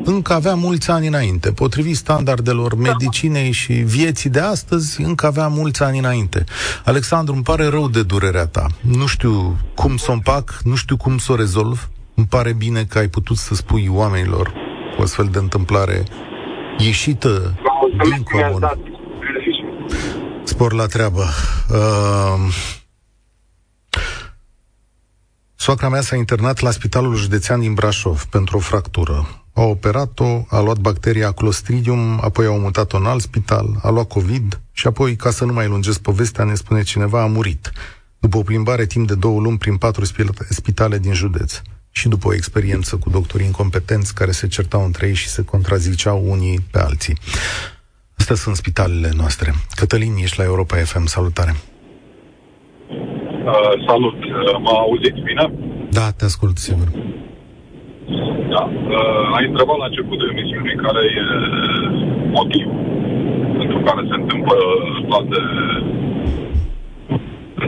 [0.04, 1.52] încă avea mulți ani înainte.
[1.52, 2.80] Potrivit standardelor da.
[2.80, 6.44] medicinei și vieții de astăzi, încă avea mulți ani înainte.
[6.84, 8.66] Alexandru, îmi pare rău de durerea ta.
[8.80, 11.88] Nu știu cum să o împac, nu știu cum să o rezolv.
[12.14, 14.52] Îmi pare bine că ai putut să spui oamenilor
[14.98, 16.02] o astfel de întâmplare
[16.78, 17.54] ieșită
[18.02, 18.78] din comun.
[20.42, 21.24] Spor la treabă.
[21.70, 22.54] Uh...
[25.54, 30.60] Soacra mea s-a internat la Spitalul Județean din Brașov pentru o fractură a operat-o, a
[30.60, 35.30] luat bacteria Clostridium, apoi au mutat-o în alt spital, a luat COVID și apoi, ca
[35.30, 37.72] să nu mai lungesc povestea, ne spune cineva, a murit.
[38.18, 40.04] După o plimbare timp de două luni prin patru
[40.48, 41.60] spitale din județ
[41.98, 46.18] și după o experiență cu doctori incompetenți care se certau între ei și se contraziceau
[46.34, 47.16] unii pe alții.
[48.18, 49.48] Astea sunt spitalele noastre.
[49.80, 51.04] Cătălin, ești la Europa FM.
[51.06, 51.52] Salutare!
[52.90, 54.18] Uh, salut!
[54.24, 55.44] Uh, mă auziți bine?
[55.90, 56.88] Da, te ascult, sigur.
[58.54, 58.62] Da.
[58.96, 61.22] Uh, ai întrebat la început de emisiune care e
[62.38, 62.82] motivul
[63.58, 64.56] pentru care se întâmplă
[65.08, 65.38] toate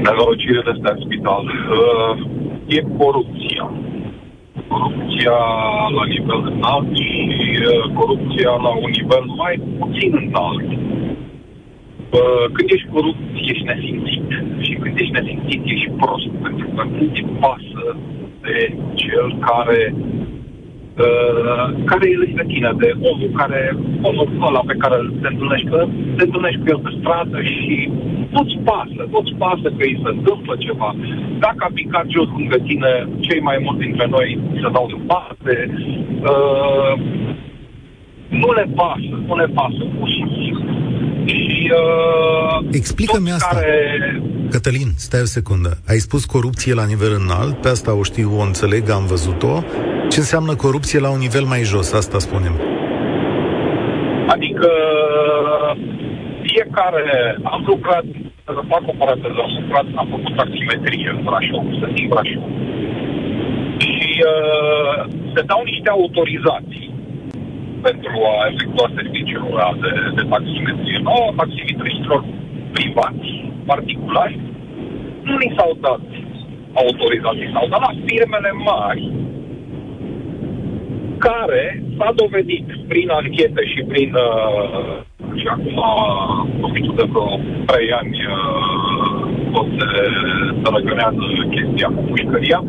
[0.05, 1.45] nenorocirile astea în spital.
[1.45, 2.12] Uh,
[2.67, 3.46] e corupția.
[4.68, 5.38] Corupția
[5.96, 7.20] la nivel înalt și
[7.70, 10.68] uh, corupția la un nivel mai puțin înalt.
[12.18, 14.29] Uh, când ești corupt, ești nesimțit.
[14.64, 16.29] Și când ești nesimțit, ești prost.
[16.42, 17.85] Pentru că nu te pasă
[18.42, 18.57] de
[18.94, 19.94] cel care
[21.05, 23.77] Uh, care e lângă tine, de omul care,
[24.09, 25.79] omul ăla pe care te întâlnești, că
[26.17, 27.91] te întâlnești cu el pe stradă și
[28.35, 30.91] nu-ți pasă, nu-ți pasă că îi se întâmplă ceva.
[31.39, 32.93] Dacă a picat jos lângă tine,
[33.27, 34.29] cei mai mulți dintre noi
[34.61, 35.55] se dau deoparte.
[36.33, 36.93] Uh,
[38.43, 40.73] nu le pasă, nu le pasă, pur și simplu.
[41.25, 43.57] Și, uh, Explică-mi asta.
[43.57, 43.75] Care...
[44.51, 45.71] Cătălin, stai o secundă.
[45.89, 49.55] Ai spus corupție la nivel înalt, pe asta o știu, o înțeleg, am văzut-o.
[50.13, 51.93] Ce înseamnă corupție la un nivel mai jos?
[51.93, 52.55] Asta spunem.
[54.35, 54.71] Adică
[56.43, 57.05] fiecare...
[57.43, 58.07] Am lucrat,
[58.45, 62.51] să fac o paranteză, am lucrat, am făcut taximetrie în Brașov, sunt din Brașov.
[63.85, 64.99] Și uh,
[65.35, 66.89] se dau niște autorizații
[67.89, 69.47] pentru a efectua serviciul
[69.83, 70.99] de, de taximetrie.
[71.09, 72.21] Nu taximetristilor
[72.77, 73.31] privați,
[73.66, 74.38] particulari,
[75.22, 76.00] nu ni s-au dat
[76.72, 79.12] autorizații, s-au dat la firmele mari
[81.18, 84.96] care s-a dovedit prin anchete și prin uh,
[85.40, 85.81] și acum
[86.61, 89.87] nu știu de vreo trei ani uh, o se,
[90.62, 92.64] se răgânează chestia cu pușcăria,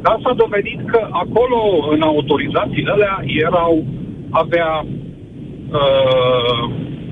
[0.00, 3.84] dar s-a dovedit că acolo, în autorizațiile alea, erau,
[4.30, 4.84] avea
[5.72, 6.62] uh,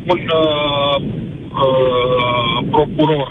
[0.06, 1.02] un uh,
[1.64, 3.30] uh, procuror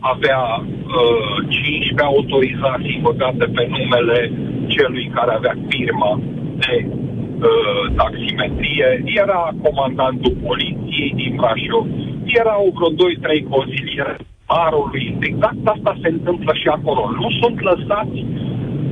[0.00, 4.32] avea uh, 15 autorizații băgate pe numele
[4.66, 6.20] celui care avea firma
[6.62, 11.86] de uh, taximetrie, era comandantul poliției din Brașov,
[12.24, 15.16] erau vreo 2-3 consilieri arului.
[15.20, 17.02] Exact asta se întâmplă și acolo.
[17.20, 18.18] Nu sunt lăsați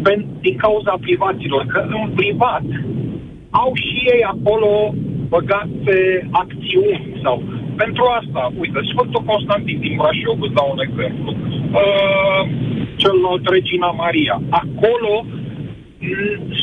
[0.03, 2.67] pe, din cauza privaților, că în privat
[3.51, 4.95] au și ei acolo
[5.29, 7.43] băgate acțiuni sau
[7.83, 11.31] pentru asta, uite, Sfântul Constantin din Brașov, îți dau un exemplu,
[11.81, 12.43] uh,
[13.01, 15.15] celălalt Regina Maria, acolo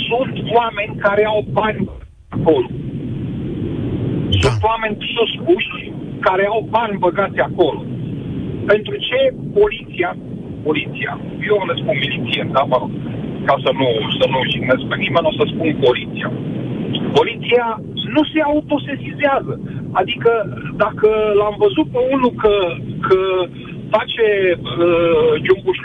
[0.08, 1.89] sunt oameni care au bani
[2.30, 2.67] acolo.
[2.69, 4.38] Da.
[4.43, 5.91] Sunt oameni suspuși
[6.28, 7.82] care au bani băgați acolo.
[8.71, 9.19] Pentru ce
[9.60, 10.12] poliția,
[10.63, 11.13] poliția,
[11.49, 12.91] eu le spun miliție, da, mă rog,
[13.47, 16.30] ca să nu, să nu jignesc pe nimeni, o să spun poliția.
[17.17, 17.67] Poliția
[18.15, 19.54] nu se autosesizează.
[19.91, 20.32] Adică
[20.84, 22.56] dacă l-am văzut pe unul că,
[23.08, 23.19] că
[23.95, 24.26] face
[24.60, 25.34] uh,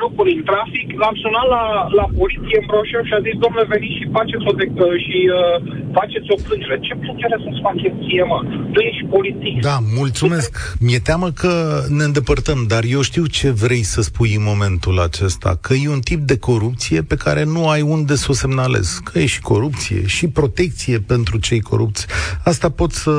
[0.04, 1.64] lucruri în trafic, l-am sunat la,
[1.98, 5.18] la poliție în Broșov și a zis, domnule, veniți și faceți o, de, uh, și,
[5.38, 5.56] uh,
[5.98, 6.76] faceți o plângere.
[6.86, 8.38] Ce plângere să-ți fac eu ție, mă?
[8.72, 9.62] Tu ești polițist.
[9.70, 10.50] Da, mulțumesc.
[10.84, 11.52] Mi-e teamă că
[11.98, 16.04] ne îndepărtăm, dar eu știu ce vrei să spui în momentul acesta, că e un
[16.10, 19.02] tip de corupție pe care nu ai unde să o semnalezi.
[19.02, 22.06] Că e și corupție, și protecție pentru cei corupți.
[22.44, 23.14] Asta pot să,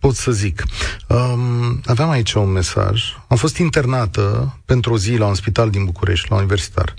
[0.00, 0.62] pot să zic.
[1.08, 3.02] Um, aveam aici un mesaj.
[3.32, 6.94] Am fost internată pentru o zi la un spital din București, la universitar.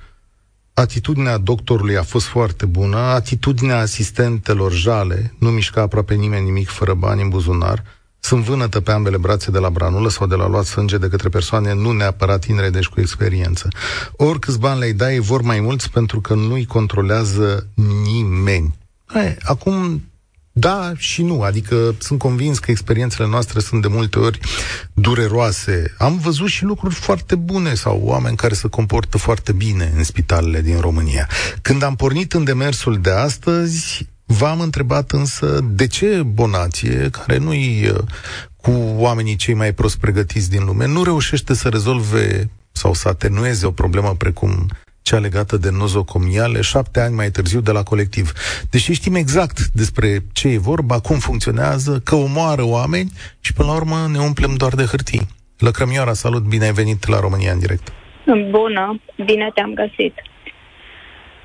[0.74, 6.94] atitudinea doctorului a fost foarte bună, atitudinea asistentelor jale, nu mișca aproape nimeni nimic fără
[6.94, 7.84] bani în buzunar,
[8.20, 11.30] sunt vânătă pe ambele brațe de la branulă sau de la luat sânge de către
[11.30, 13.68] persoane nu neapărat tinere, deci cu experiență.
[14.12, 17.68] Oricâți bani le-ai dai, vor mai mulți pentru că nu-i controlează
[18.04, 18.76] nimeni.
[19.06, 20.02] Hai, acum
[20.56, 24.40] da și nu, adică sunt convins că experiențele noastre sunt de multe ori
[24.94, 25.94] dureroase.
[25.98, 30.62] Am văzut și lucruri foarte bune sau oameni care se comportă foarte bine în spitalele
[30.62, 31.30] din România.
[31.62, 37.90] Când am pornit în demersul de astăzi, v-am întrebat însă de ce Bonație, care nu-i
[37.90, 38.04] uh,
[38.62, 43.66] cu oamenii cei mai prost pregătiți din lume, nu reușește să rezolve sau să atenueze
[43.66, 44.68] o problemă precum
[45.04, 48.32] cea legată de nozocomiale, șapte ani mai târziu de la colectiv.
[48.72, 53.76] Deși știm exact despre ce e vorba, cum funcționează, că omoară oameni și până la
[53.76, 55.28] urmă ne umplem doar de hârtii.
[55.58, 57.92] Lăcrămioara, salut, bine ai venit la România în direct.
[58.50, 60.16] Bună, bine te-am găsit.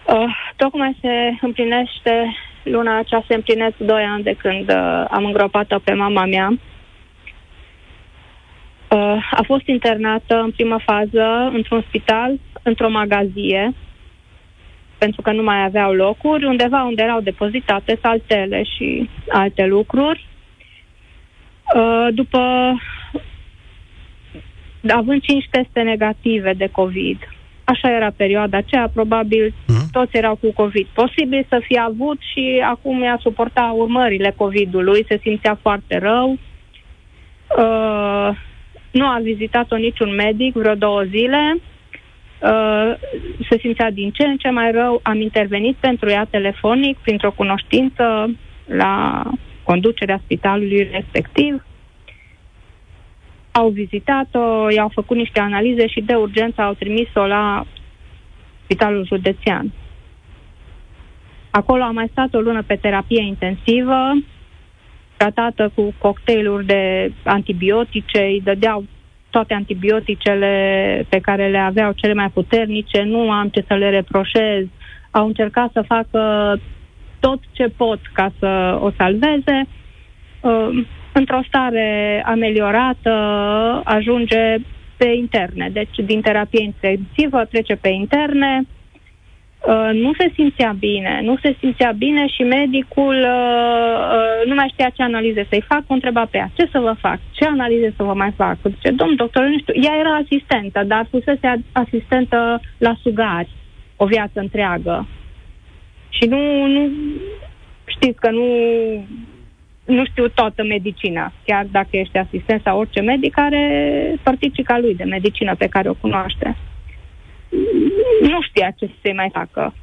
[0.07, 5.79] Uh, tocmai se împlinește, luna aceasta se împlinesc doi ani de când uh, am îngropat-o
[5.79, 6.49] pe mama mea.
[8.91, 13.75] Uh, a fost internată în prima fază într-un spital într-o magazie,
[14.99, 20.27] pentru că nu mai aveau locuri, undeva unde erau depozitate saltele și alte lucruri.
[21.75, 22.41] Uh, după,
[24.89, 27.19] având cinci teste negative de COVID,
[27.65, 29.89] așa era perioada aceea, probabil mm.
[29.93, 30.87] toți erau cu COVID.
[30.93, 36.39] Posibil să fie avut și acum ea suporta urmările COVID-ului, se simțea foarte rău.
[37.59, 38.31] Uh,
[38.91, 41.61] nu a vizitat-o niciun medic vreo două zile.
[42.43, 42.95] Uh,
[43.51, 45.01] se simțea din ce în ce mai rău.
[45.03, 48.31] Am intervenit pentru ea telefonic, printr-o cunoștință,
[48.65, 49.23] la
[49.63, 51.65] conducerea spitalului respectiv.
[53.51, 57.67] Au vizitat-o, i-au făcut niște analize și de urgență au trimis-o la
[58.63, 59.73] spitalul județean.
[61.51, 64.01] Acolo a mai stat o lună pe terapie intensivă,
[65.17, 68.85] tratată cu cocktailuri de antibiotice, îi dădeau
[69.31, 70.53] toate antibioticele
[71.09, 74.65] pe care le aveau cele mai puternice, nu am ce să le reproșez,
[75.11, 76.55] au încercat să facă
[77.21, 79.67] tot ce pot ca să o salveze.
[80.41, 83.11] Uh, într-o stare ameliorată
[83.85, 84.57] ajunge
[84.97, 88.78] pe interne, deci din terapie intensivă trece pe interne, Uh,
[89.93, 94.91] nu se simțea bine, nu se simțea bine și medicul uh, uh, nu mai știa
[94.95, 98.03] ce analize să-i fac, o întreba pe ea, ce să vă fac, ce analize să
[98.03, 98.57] vă mai fac?
[98.65, 103.49] Zice, domn doctor, nu știu, ea era asistentă, dar fusese asistentă la sugari
[103.97, 105.07] o viață întreagă.
[106.09, 106.91] Și nu, nu
[107.85, 108.47] știți că nu,
[109.85, 115.05] nu știu toată medicina, chiar dacă ești asistent sau orice medic, are părticica lui de
[115.05, 116.57] medicină pe care o cunoaște
[118.21, 119.75] nu știa ce să se mai facă.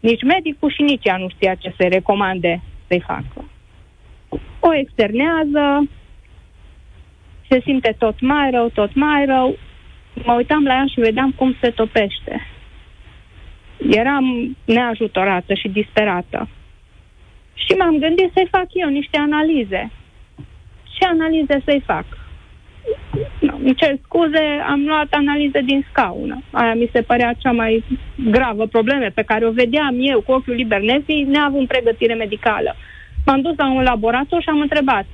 [0.00, 3.44] Nici medicul și nici ea nu știa ce să recomande să-i facă.
[4.60, 5.88] O externează,
[7.48, 9.58] se simte tot mai rău, tot mai rău.
[10.24, 12.46] Mă uitam la ea și vedeam cum se topește.
[13.90, 16.48] Eram neajutorată și disperată.
[17.54, 19.90] Și m-am gândit să-i fac eu niște analize.
[20.82, 22.04] Ce analize să-i fac?
[23.40, 26.42] Îmi cer scuze, am luat analize din scaună.
[26.50, 27.84] Aia mi se părea cea mai
[28.30, 32.76] gravă probleme pe care o vedeam eu cu ochiul liber nefi, neavând pregătire medicală.
[33.26, 35.06] M-am dus la un laborator și am întrebat.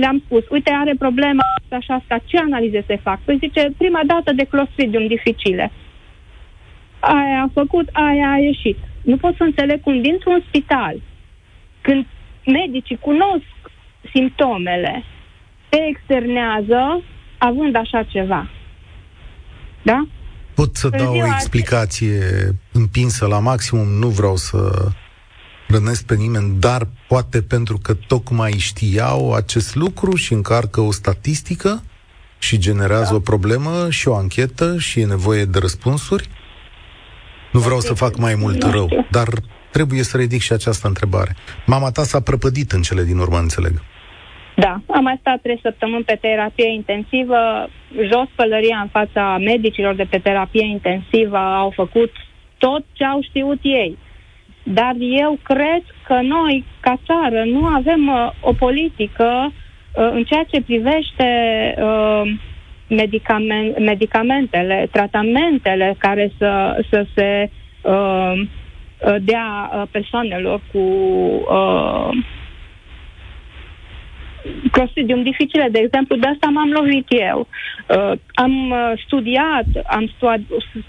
[0.00, 3.20] Le-am spus, uite, are problema asta și asta, ce analize se fac?
[3.24, 5.72] Păi zice, prima dată de Clostridium dificile.
[7.00, 8.78] Aia a făcut, aia a ieșit.
[9.02, 11.00] Nu pot să înțeleg cum dintr-un spital,
[11.80, 12.06] când
[12.44, 13.44] medicii cunosc
[14.12, 15.04] simptomele,
[15.76, 17.02] se externează
[17.38, 18.50] având așa ceva.
[19.82, 20.06] Da?
[20.54, 22.20] Pot să dau o explicație
[22.72, 24.88] împinsă la maximum, nu vreau să
[25.68, 31.82] rănesc pe nimeni, dar poate pentru că tocmai știau acest lucru și încarcă o statistică
[32.38, 33.14] și generează da.
[33.14, 36.28] o problemă și o anchetă și e nevoie de răspunsuri?
[37.52, 39.28] Nu vreau să fac mai mult rău, dar
[39.72, 41.36] trebuie să ridic și această întrebare.
[41.66, 43.82] Mama ta s-a prăpădit în cele din urmă, înțeleg.
[44.58, 50.06] Da, am mai stat trei săptămâni pe terapie intensivă, jos pălăria în fața medicilor de
[50.10, 52.12] pe terapie intensivă, au făcut
[52.58, 53.98] tot ce au știut ei.
[54.62, 60.44] Dar eu cred că noi, ca țară, nu avem uh, o politică uh, în ceea
[60.50, 61.28] ce privește
[61.78, 62.22] uh,
[62.88, 67.50] medicament, medicamentele, tratamentele care să, să se
[67.82, 68.32] uh,
[69.06, 72.08] uh dea uh, persoanelor cu uh,
[74.70, 77.48] Clostridium dificile, de exemplu, de asta m-am lovit eu.
[77.88, 80.40] Uh, am uh, studiat, am studiat,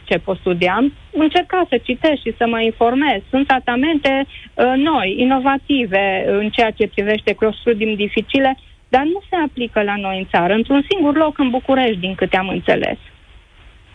[0.04, 0.74] ce pot studia?
[0.74, 3.22] Am încercat să citesc și să mă informez.
[3.30, 8.58] Sunt tratamente uh, noi, inovative în ceea ce privește Clostridium dificile,
[8.90, 12.38] dar nu se aplică la noi în țară, într-un singur loc în București, din câte
[12.38, 12.98] am înțeles.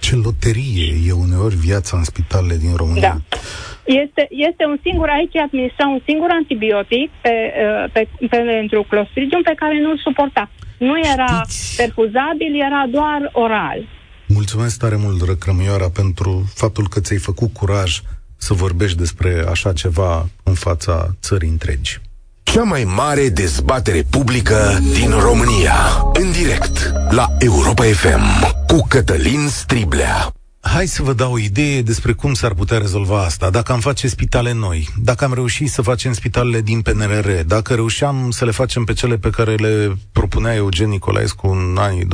[0.06, 3.14] Ce loterie e uneori viața în spitalele din România.
[3.28, 3.38] Da.
[3.84, 7.34] Este, este un singur, aici administra un singur antibiotic pe,
[7.64, 10.50] uh, pe, pe, pentru Clostridium pe care nu-l suporta.
[10.78, 11.76] Nu era Știți...
[11.76, 13.78] perfuzabil, era doar oral.
[14.26, 18.00] Mulțumesc tare mult, Răcrămioara, pentru faptul că ți-ai făcut curaj
[18.36, 22.00] să vorbești despre așa ceva în fața țării întregi.
[22.42, 25.74] Cea mai mare dezbatere publică din România.
[26.12, 30.32] În direct la Europa FM cu Cătălin Striblea.
[30.60, 33.50] Hai să vă dau o idee despre cum s-ar putea rezolva asta.
[33.50, 38.30] Dacă am face spitale noi, dacă am reușit să facem spitalele din PNRR, dacă reușeam
[38.30, 42.06] să le facem pe cele pe care le propunea Eugen Nicolaescu în anii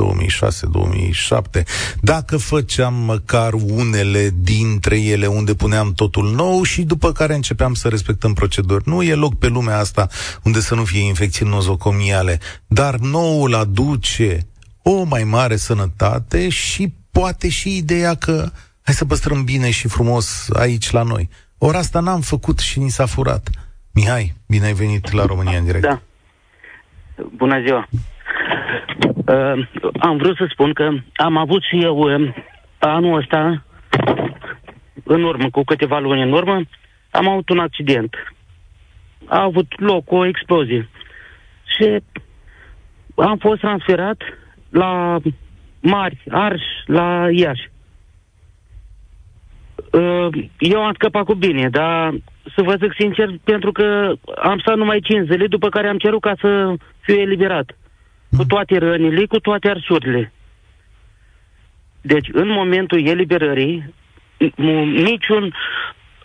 [1.59, 1.63] 2006-2007,
[2.01, 7.87] dacă făceam măcar unele dintre ele unde puneam totul nou și după care începeam să
[7.87, 8.87] respectăm proceduri.
[8.87, 10.07] Nu e loc pe lumea asta
[10.43, 14.47] unde să nu fie infecții nozocomiale, dar noul aduce
[14.83, 18.49] o mai mare sănătate și poate și ideea că
[18.81, 21.29] hai să păstrăm bine și frumos aici la noi.
[21.57, 23.49] Ori asta n-am făcut și ni s-a furat.
[23.93, 25.83] Mihai, bine ai venit la România în direct.
[25.83, 26.01] Da.
[27.35, 27.87] Bună ziua.
[29.15, 29.67] Uh,
[29.99, 32.33] am vrut să spun că am avut și eu uh,
[32.79, 33.63] anul ăsta,
[35.03, 36.61] în urmă, cu câteva luni în urmă,
[37.11, 38.15] am avut un accident.
[39.25, 40.89] A avut loc o explozie.
[41.77, 42.03] Și
[43.15, 44.21] am fost transferat
[44.69, 45.17] la
[45.79, 47.69] Marți, Arș, la Iași.
[49.91, 50.27] Uh,
[50.57, 52.13] eu am scăpat cu bine, dar
[52.55, 56.21] să vă zic sincer, pentru că am stat numai 5 zile, după care am cerut
[56.21, 57.77] ca să fiu eliberat.
[58.37, 60.33] Cu toate rănile, cu toate arsurile.
[62.01, 63.93] Deci, în momentul eliberării,
[65.03, 65.53] niciun...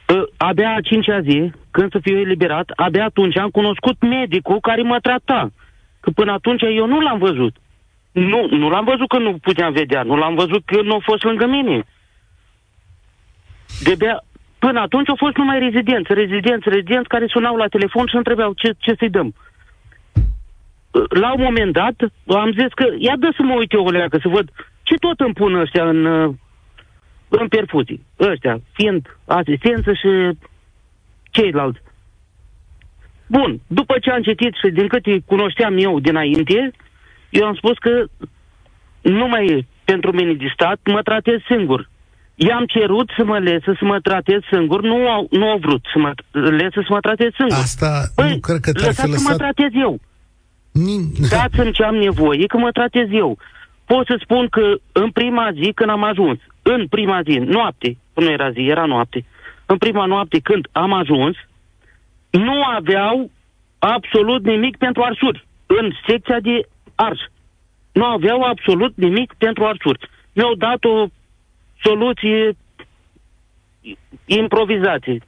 [0.09, 4.83] Uh, abia a cincea zi, când să fiu eliberat, abia atunci am cunoscut medicul care
[4.83, 5.51] mă trata.
[6.01, 7.57] Că până atunci eu nu l-am văzut.
[8.14, 11.22] Nu, nu l-am văzut că nu puteam vedea, nu l-am văzut că nu a fost
[11.22, 11.85] lângă mine.
[13.83, 14.24] De bea,
[14.59, 18.74] până atunci au fost numai rezidenți, rezidenți, rezidenți care sunau la telefon și întrebau ce,
[18.79, 19.35] ce să-i dăm.
[21.09, 21.96] La un moment dat
[22.27, 24.50] am zis că ia dă să mă uit eu o leacă, să văd
[24.83, 26.05] ce tot îmi pun ăștia în,
[27.29, 28.07] în perfuzii.
[28.20, 30.38] Ăștia, fiind asistență și
[31.31, 31.81] ceilalți.
[33.27, 36.70] Bun, după ce am citit și din câte cunoșteam eu dinainte,
[37.38, 38.05] eu am spus că
[39.03, 41.88] nu mai e pentru mine de stat, mă tratez singur.
[42.35, 45.99] I-am cerut să mă lese să mă tratez singur, nu au, nu au vrut să
[45.99, 47.57] mă lese să mă tratez singur.
[47.57, 49.18] Asta păi, nu cred că te-ar fi lăsat...
[49.18, 50.01] să mă tratez eu.
[50.73, 51.03] Nin...
[51.31, 53.38] Dați-mi ce am nevoie, că mă tratez eu.
[53.85, 58.31] Pot să spun că în prima zi când am ajuns, în prima zi, noapte, nu
[58.31, 59.25] era zi, era noapte,
[59.66, 61.37] în prima noapte când am ajuns,
[62.31, 63.31] nu aveau
[63.79, 67.21] absolut nimic pentru arsuri în secția de ars.
[67.93, 70.09] Nu aveau absolut nimic pentru arsuri.
[70.33, 71.07] Mi-au dat o
[71.83, 72.57] soluție
[74.25, 75.19] improvizație,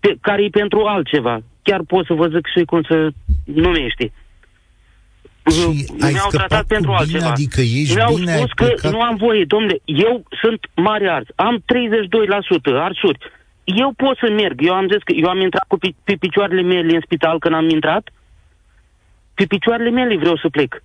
[0.00, 1.40] pe, care e pentru altceva.
[1.62, 3.08] Chiar pot să vă zic și cum să
[3.44, 4.12] numește.
[5.50, 7.30] Și Mi-au tratat pentru bine, altceva.
[7.30, 8.92] Adică ești Mi-au bine, spus că plecat...
[8.92, 11.62] nu am voie, domnule, eu sunt mare ars, am 32%
[12.74, 13.18] arsuri.
[13.64, 14.56] Eu pot să merg.
[14.66, 17.54] Eu am zis că eu am intrat cu pe, pe picioarele mele în spital când
[17.54, 18.08] am intrat.
[19.34, 20.82] Pe picioarele mele vreau să plec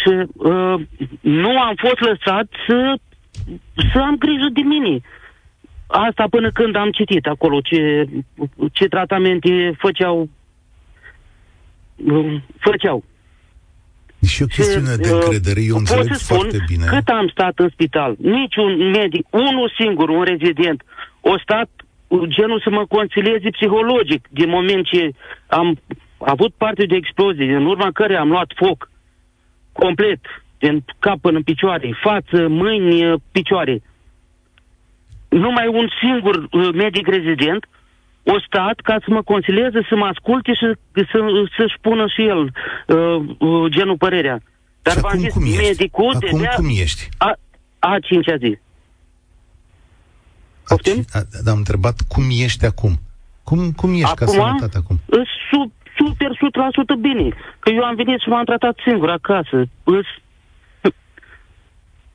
[0.00, 0.80] și uh,
[1.20, 2.98] nu am fost lăsat să,
[3.92, 5.00] să am grijă de mine.
[5.86, 8.08] Asta până când am citit acolo ce,
[8.72, 10.28] ce tratamente făceau.
[11.96, 13.04] Uh, făceau.
[14.26, 16.84] Și o chestiune și, de uh, încredere, eu înțeleg să foarte spun, bine.
[16.86, 20.82] Cât am stat în spital, niciun medic, unul singur, un rezident,
[21.20, 21.70] o stat
[22.26, 25.10] genul să mă concilieze psihologic din moment ce
[25.46, 25.78] am
[26.18, 28.90] avut parte de explozie, în urma care am luat foc
[29.84, 30.20] complet,
[30.58, 33.82] din cap până în picioare, față, mâini, picioare.
[35.28, 37.68] Numai un singur uh, medic rezident
[38.34, 40.66] o stat ca să mă consilieze, să mă asculte și
[41.10, 41.18] să,
[41.56, 44.42] să-și pună și el uh, uh, genul părerea.
[44.82, 45.62] Dar și v-am zis, cum ești?
[45.62, 47.08] medicul acum de cum ești?
[47.16, 47.30] A,
[47.78, 48.58] a cincea zi.
[50.68, 51.04] Poftim?
[51.44, 53.00] Dar am întrebat cum ești acum.
[53.42, 55.00] Cum, cum ești acum, ca sănătate acum?
[55.50, 56.30] Sub super
[56.96, 57.28] 100% bine.
[57.58, 59.64] Că eu am venit și m-am tratat singur acasă.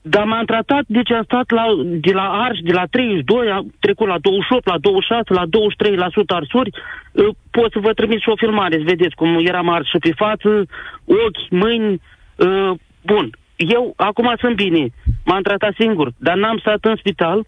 [0.05, 4.07] Dar m-am tratat, deci am stat la, de la arș, de la 32, am trecut
[4.07, 6.69] la 28, la 26, la 23% arsuri.
[7.11, 10.11] Uh, pot să vă trimit și o filmare, să vedeți cum eram ars și pe
[10.15, 10.65] față,
[11.05, 12.01] ochi, mâini.
[12.35, 12.71] Uh,
[13.05, 14.87] bun, eu acum sunt bine,
[15.25, 17.45] m-am tratat singur, dar n-am stat în spital,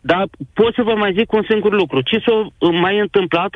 [0.00, 2.00] dar pot să vă mai zic un singur lucru.
[2.00, 3.50] Ce s-a mai întâmplat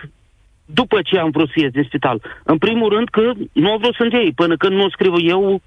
[0.75, 2.23] după ce am vrut să ies din spital?
[2.43, 5.63] În primul rând că nu au vrut să ei, până când nu scriu eu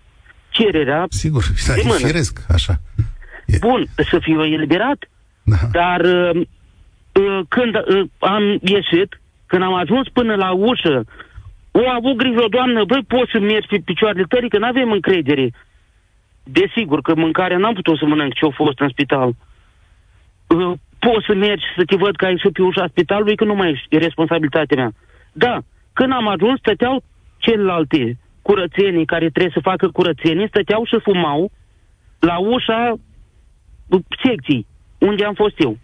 [0.50, 2.74] cererea Sigur, da, e firesc, așa.
[3.46, 3.58] E...
[3.60, 5.10] Bun, să fiu eliberat,
[5.44, 5.56] da.
[5.72, 6.42] dar uh,
[7.12, 11.06] uh, când uh, am ieșit, când am ajuns până la ușă,
[11.72, 14.92] o avut grijă o doamnă, băi, poți să mergi pe picioarele tării, că nu avem
[14.92, 15.54] încredere.
[16.44, 19.36] Desigur că mâncarea n-am putut să mănânc ce-a fost în spital.
[20.48, 20.74] Uh,
[21.06, 23.70] poți să mergi să te văd că ai ieșit pe ușa spitalului, că nu mai
[23.72, 24.92] ești, e responsabilitatea mea.
[25.32, 25.56] Da,
[25.94, 27.04] când am ajuns, stăteau
[27.38, 31.52] celelalte curățenii care trebuie să facă curățenii, stăteau și fumau
[32.20, 32.94] la ușa
[34.24, 34.66] secției,
[34.98, 35.78] unde am fost eu.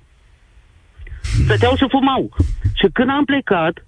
[1.21, 2.29] Stăteau și fumau.
[2.73, 3.85] Și când am plecat,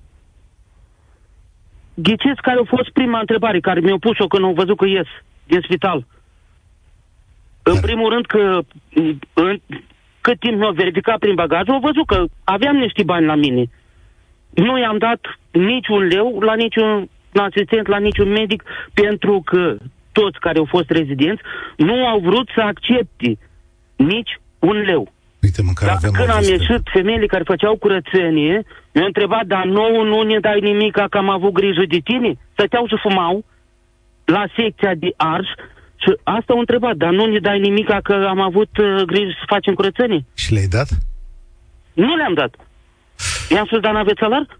[1.93, 5.07] ghiciți care a fost prima întrebare care mi-au pus-o când au văzut că ies
[5.47, 6.05] din spital.
[7.63, 8.59] În primul rând că
[9.33, 9.61] în,
[10.21, 13.63] cât timp mi-au verificat prin bagaj, au văzut că aveam niște bani la mine.
[14.53, 15.19] Nu i-am dat
[15.51, 18.63] niciun leu la niciun asistent, la niciun medic,
[18.93, 19.77] pentru că
[20.11, 21.41] toți care au fost rezidenți
[21.77, 23.37] nu au vrut să accepte
[23.95, 25.11] nici un leu.
[25.41, 28.63] Uite, măcar dar avem când am ieșit, femeile care făceau curățenie
[28.93, 32.33] mi-au întrebat, dar nouă nu ne dai nimic că am avut grijă de tine?
[32.51, 33.45] Stăteau și fumau
[34.25, 35.55] la secția de arș și
[36.23, 39.73] asta au întrebat, dar nu ne dai nimic că am avut uh, grijă să facem
[39.73, 40.25] curățenie?
[40.33, 40.89] Și le-ai dat?
[41.93, 42.55] Nu le-am dat.
[43.49, 44.59] I-am spus, dar n-aveți salar?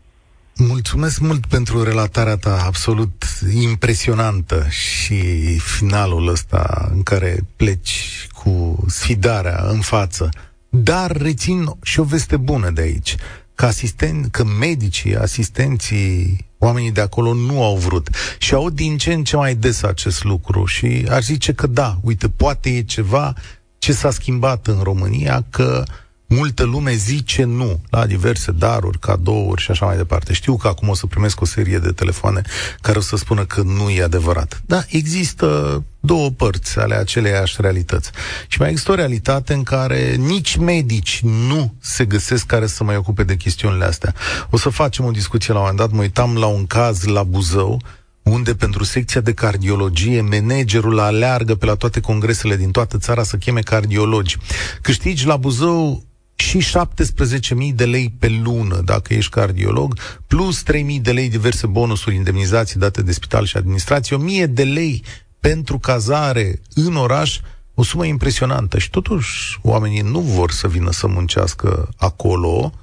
[0.56, 3.24] Mulțumesc mult pentru relatarea ta absolut
[3.54, 5.16] impresionantă și
[5.60, 10.30] finalul ăsta în care pleci cu sfidarea în față.
[10.70, 13.16] Dar rețin și o veste bună de aici,
[13.62, 18.10] că, asisten- că medicii, asistenții, oamenii de acolo nu au vrut.
[18.38, 21.98] Și aud din ce în ce mai des acest lucru și aș zice că da,
[22.02, 23.34] uite, poate e ceva
[23.78, 25.94] ce s-a schimbat în România, că uh,
[26.32, 30.34] multă lume zice nu la diverse daruri, cadouri și așa mai departe.
[30.34, 32.42] Știu că acum o să primesc o serie de telefoane
[32.82, 34.62] care o să spună că nu e adevărat.
[34.66, 38.12] Da, există două părți ale aceleiași realități.
[38.48, 42.96] Și mai există o realitate în care nici medici nu se găsesc care să mai
[42.96, 44.14] ocupe de chestiunile astea.
[44.50, 47.24] O să facem o discuție la un moment dat, mă uitam la un caz la
[47.24, 47.82] Buzău,
[48.24, 53.36] unde pentru secția de cardiologie managerul aleargă pe la toate congresele din toată țara să
[53.38, 54.38] cheme cardiologi.
[54.82, 56.04] Câștigi la Buzău
[56.42, 62.16] și 17.000 de lei pe lună dacă ești cardiolog, plus 3.000 de lei diverse bonusuri,
[62.16, 65.04] indemnizații date de spital și administrație, 1.000 de lei
[65.40, 67.40] pentru cazare în oraș,
[67.74, 68.80] o sumă impresionantă.
[68.80, 72.74] Și totuși oamenii nu vor să vină să muncească acolo,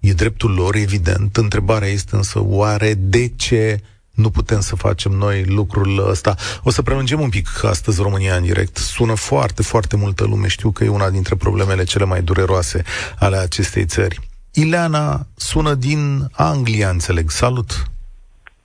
[0.00, 1.36] e dreptul lor, evident.
[1.36, 3.82] Întrebarea este însă, oare de ce
[4.14, 6.34] nu putem să facem noi lucrul ăsta.
[6.64, 8.76] O să prelungim un pic astăzi România în direct.
[8.76, 10.48] Sună foarte, foarte multă lume.
[10.48, 12.82] Știu că e una dintre problemele cele mai dureroase
[13.18, 14.18] ale acestei țări.
[14.54, 16.00] Ileana sună din
[16.32, 17.30] Anglia, înțeleg.
[17.30, 17.70] Salut!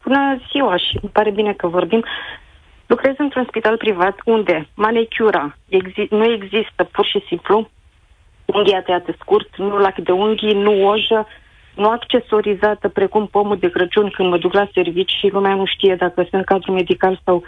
[0.03, 2.03] Bună ziua și îmi pare bine că vorbim.
[2.85, 7.69] Lucrez într-un spital privat unde manicura exi- nu există pur și simplu,
[8.45, 11.27] unghia tăiată scurt, nu lac de unghii, nu ojă,
[11.78, 15.95] nu accesorizată precum pomul de Crăciun când mă duc la servici și lumea nu știe
[15.95, 17.43] dacă sunt cadru medical sau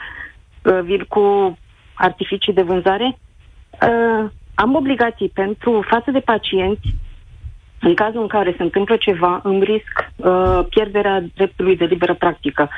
[0.63, 1.57] uh, vin cu
[1.93, 3.17] artificii de vânzare.
[3.81, 6.87] Uh, am obligații pentru față de pacienți
[7.79, 12.69] în cazul în care se întâmplă ceva, îmi risc uh, pierderea dreptului de liberă practică.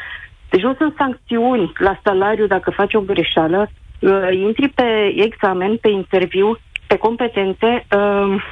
[0.50, 5.90] Deci nu sunt sancțiuni la salariu dacă faci o greșeală, uh, intri pe examen, pe
[5.90, 8.44] interviu, pe competențe, uh,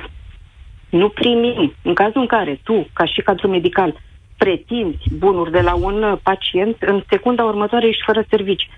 [0.90, 1.74] nu primim.
[1.84, 4.00] În cazul în care tu, ca și cadru medical,
[4.38, 8.70] pretinzi bunuri de la un pacient, în secunda următoare ești fără servici.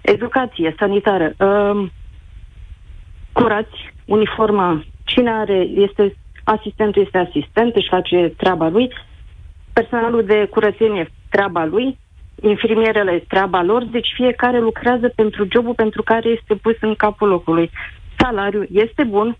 [0.00, 1.34] Educație sanitară.
[1.38, 1.88] Uh,
[3.32, 4.84] curați, uniforma.
[5.04, 8.92] Cine are, este asistentul este asistent, își face treaba lui.
[9.72, 11.98] Personalul de curățenie, treaba lui.
[12.42, 13.84] Infirmierele, treaba lor.
[13.84, 17.70] Deci fiecare lucrează pentru jobul pentru care este pus în capul locului.
[18.18, 19.36] Salariul este bun,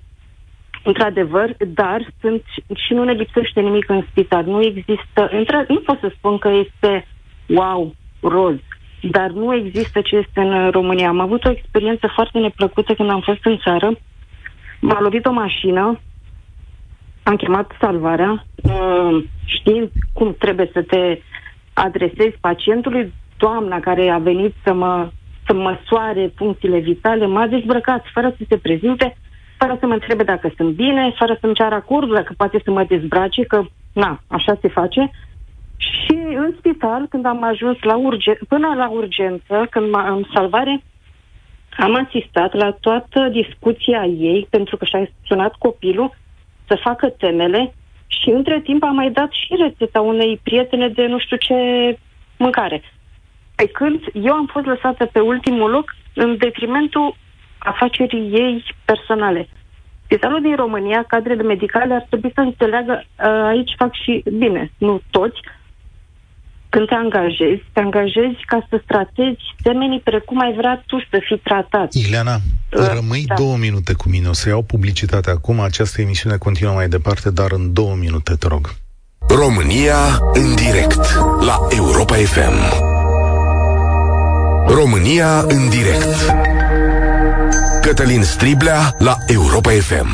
[0.83, 2.43] într-adevăr, dar sunt
[2.87, 4.45] și nu ne lipsește nimic în spital.
[4.45, 7.07] Nu există, intra, nu pot să spun că este
[7.47, 8.57] wow, roz,
[9.03, 11.09] dar nu există ce este în România.
[11.09, 13.99] Am avut o experiență foarte neplăcută când am fost în țară.
[14.81, 16.01] M-a lovit o mașină,
[17.23, 21.21] am chemat salvarea, uh, știind cum trebuie să te
[21.73, 23.13] adresezi pacientului.
[23.37, 25.11] Doamna care a venit să mă
[25.49, 29.17] să măsoare funcțiile vitale, m-a dezbrăcat fără să se prezinte,
[29.59, 32.85] fără să mă întrebe dacă sunt bine, fără să-mi ceară acordul, dacă poate să mă
[32.85, 35.11] dezbrace, că, na, așa se face.
[35.77, 40.83] Și în spital, când am ajuns la urge- până la urgență, când m-am salvare,
[41.79, 46.17] am asistat la toată discuția ei, pentru că și-a sunat copilul
[46.67, 47.75] să facă temele
[48.07, 51.55] și între timp am mai dat și rețeta unei prietene de nu știu ce
[52.37, 52.83] mâncare.
[53.55, 57.17] Pe când eu am fost lăsată pe ultimul loc în detrimentul
[57.59, 59.49] afacerii ei personale.
[60.05, 63.05] Spitalul din România, cadrele medicale, ar trebui să înțeleagă,
[63.47, 65.41] aici fac și bine, nu toți,
[66.69, 71.39] când te angajezi, te angajezi ca să tratezi semenii precum ai vrea tu să fii
[71.39, 71.93] tratat.
[71.93, 73.35] Ileana, uh, rămâi da.
[73.35, 74.29] două minute cu mine.
[74.29, 75.61] O să iau publicitatea acum.
[75.61, 78.71] Această emisiune continuă mai departe, dar în două minute, te rog.
[79.29, 79.97] România
[80.33, 81.03] în direct
[81.41, 82.57] la Europa FM.
[84.67, 86.35] România în direct.
[87.89, 90.09] Cătălin Striblea la Europa FM.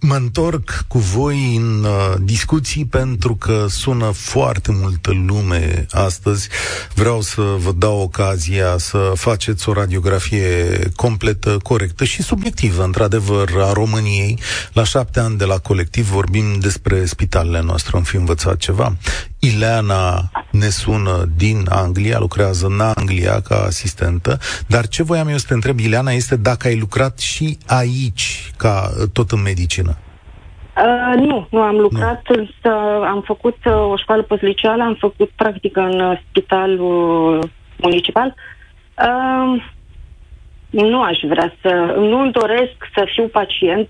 [0.00, 6.48] Mă întorc cu voi în uh, discuții pentru că sună foarte multă lume astăzi.
[6.94, 13.72] Vreau să vă dau ocazia să faceți o radiografie completă, corectă și subiectivă, într-adevăr, a
[13.72, 14.38] României.
[14.72, 17.96] La șapte ani de la colectiv vorbim despre spitalele noastre.
[17.96, 18.96] Am fi învățat ceva.
[19.48, 24.38] Ileana ne sună din Anglia, lucrează în Anglia ca asistentă,
[24.68, 28.90] dar ce voiam eu să te întreb, Ileana, este dacă ai lucrat și aici, ca
[29.12, 29.96] tot în medicină.
[30.76, 32.34] Uh, nu, nu am lucrat, nu.
[32.36, 32.76] însă
[33.06, 38.34] am făcut uh, o școală postliceală, am făcut practică în uh, spitalul municipal.
[38.98, 39.62] Uh,
[40.70, 43.88] nu aș vrea să, nu doresc să fiu pacient,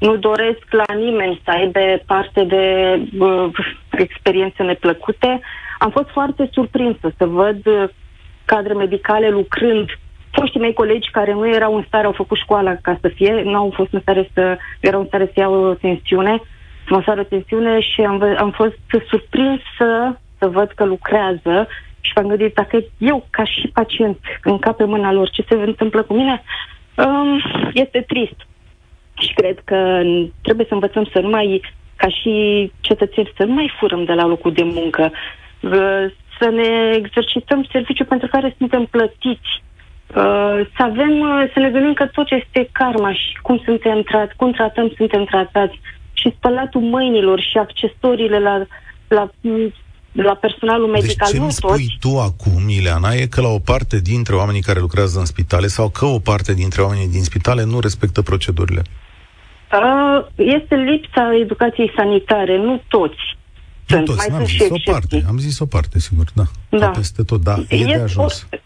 [0.00, 2.64] nu doresc la nimeni să aibă parte de
[3.18, 3.50] uh,
[3.90, 5.40] experiențe neplăcute.
[5.78, 7.88] Am fost foarte surprinsă să văd uh,
[8.44, 9.88] cadre medicale lucrând
[10.30, 13.56] foștii mei colegi care nu erau în stare, au făcut școala ca să fie, nu
[13.56, 16.40] au fost în stare să, erau în stare să iau o tensiune,
[16.86, 18.78] să măsoară tensiune și am, am fost
[19.08, 21.68] surprins să, să văd că lucrează
[22.00, 26.02] și m-am gândit, dacă eu, ca și pacient, încap pe mâna lor, ce se întâmplă
[26.02, 26.42] cu mine,
[26.96, 27.42] um,
[27.74, 28.46] este trist.
[29.20, 30.00] Și cred că
[30.42, 31.60] trebuie să învățăm să nu mai,
[31.96, 32.32] ca și
[32.80, 35.12] cetățeni, să nu mai furăm de la locul de muncă,
[36.38, 39.52] să ne exercităm serviciul pentru care suntem plătiți,
[40.76, 41.14] să avem,
[41.52, 45.80] să ne gândim că tot este karma și cum suntem trați, cum tratăm, suntem tratați
[46.12, 48.66] și spălatul mâinilor și accesoriile la,
[49.08, 49.30] la
[50.12, 51.26] la personalul deci medical.
[51.30, 51.96] Deci ce nu spui toți.
[52.00, 55.88] tu acum, Ileana, e că la o parte dintre oamenii care lucrează în spitale sau
[55.88, 58.82] că o parte dintre oamenii din spitale nu respectă procedurile?
[59.72, 63.36] Uh, este lipsa educației sanitare, nu toți.
[63.86, 66.42] Nu sunt, toți, mai am zis o parte, am zis o parte, sigur, da.
[66.78, 66.88] da.
[66.88, 68.46] Peste tot, da, e, e de ajuns.
[68.52, 68.56] O,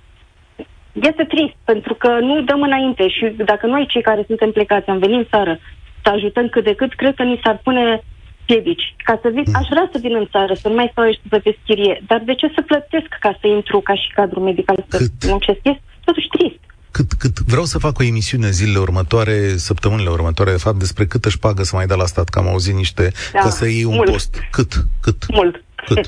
[0.92, 4.98] este trist, pentru că nu dăm înainte și dacă noi cei care suntem plecați am
[4.98, 5.58] venit în țară
[6.02, 8.02] să ajutăm cât de cât, cred că ni s-ar pune
[8.46, 8.94] piedici.
[8.96, 9.54] Ca să vin, mm.
[9.60, 12.20] aș vrea să vin în țară, să nu mai stau și să plătesc chirie, dar
[12.24, 14.98] de ce să plătesc ca să intru ca și cadru medical să
[15.28, 15.60] muncesc?
[15.62, 16.63] Este totuși trist.
[16.96, 19.36] Cât, cât, vreau să fac o emisiune zilele următoare,
[19.68, 22.48] săptămânile următoare, de fapt, despre cât își pagă să mai dea la stat, că am
[22.48, 24.10] auzit niște, da, ca să iei un mult.
[24.10, 24.32] post.
[24.50, 24.72] Cât?
[25.00, 25.20] Cât?
[25.38, 25.64] Mult.
[25.86, 26.04] Cât?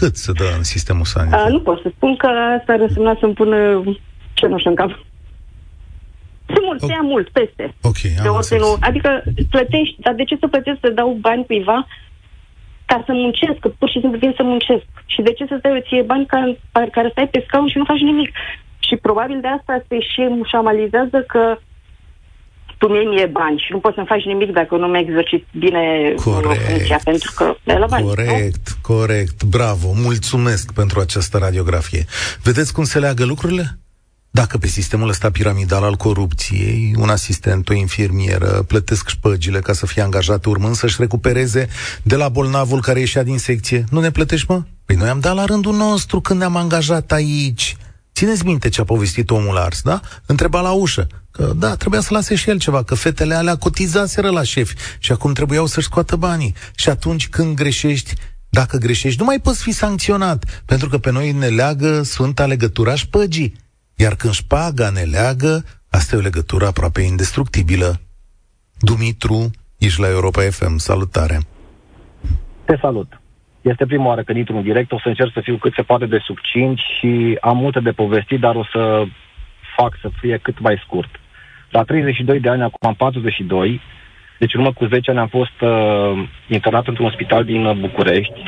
[0.00, 1.40] Cât se dă în sistemul sanitar?
[1.40, 2.26] A, nu pot să spun că
[2.58, 3.58] asta ar însemna să-mi pună
[4.32, 4.90] cenușă în cap.
[6.46, 6.98] Sunt mult, okay.
[7.02, 7.74] mult, peste.
[7.80, 8.76] Ok, am de nu.
[8.80, 11.86] Adică plătești, dar de ce să plătesc să dau bani cuiva
[12.84, 14.86] ca să muncesc, că pur și simplu vin să muncesc.
[15.06, 16.56] Și de ce să stai ție bani ca,
[16.96, 18.30] care stai pe scaun și nu faci nimic?
[18.90, 21.58] Și probabil de asta se și mușamalizează că
[22.78, 26.14] tu mie mie bani și nu poți să-mi faci nimic dacă nu mi exercit bine
[26.24, 28.06] corect, funcția, pentru că e la bani.
[28.06, 28.94] Corect, nu?
[28.94, 32.04] corect, bravo, mulțumesc pentru această radiografie.
[32.42, 33.78] Vedeți cum se leagă lucrurile?
[34.30, 39.86] Dacă pe sistemul ăsta piramidal al corupției, un asistent, o infirmieră, plătesc șpăgile ca să
[39.86, 41.68] fie angajate urmând să-și recupereze
[42.02, 44.62] de la bolnavul care ieșea din secție, nu ne plătești, mă?
[44.84, 47.76] Păi noi am dat la rândul nostru când ne-am angajat aici.
[48.20, 50.00] Țineți minte ce a povestit omul ars, da?
[50.26, 51.06] Întreba la ușă.
[51.30, 55.12] Că da, trebuia să lase și el ceva, că fetele alea cotizaseră la șefi și
[55.12, 56.54] acum trebuiau să-și scoată banii.
[56.74, 58.14] Și atunci când greșești,
[58.48, 62.94] dacă greșești, nu mai poți fi sancționat, pentru că pe noi ne leagă Sfânta legătura
[62.94, 63.54] șpăgii.
[63.94, 68.00] Iar când șpaga ne leagă, asta e o legătură aproape indestructibilă.
[68.78, 71.40] Dumitru, ești la Europa FM, salutare!
[72.64, 73.19] Te salut!
[73.60, 76.06] Este prima oară când intru în direct, o să încerc să fiu cât se poate
[76.06, 79.04] de succint și am multe de povestit, dar o să
[79.76, 81.20] fac să fie cât mai scurt.
[81.70, 83.80] La 32 de ani, acum am 42,
[84.38, 88.42] deci urmă cu 10 ani am fost uh, internat într-un spital din uh, București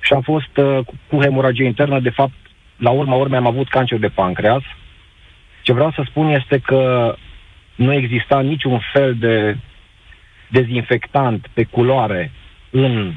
[0.00, 2.32] și am fost uh, cu hemoragie internă, de fapt
[2.76, 4.62] la urma urmei am avut cancer de pancreas.
[5.62, 7.14] Ce vreau să spun este că
[7.74, 9.56] nu exista niciun fel de
[10.48, 12.30] dezinfectant pe culoare
[12.70, 13.14] în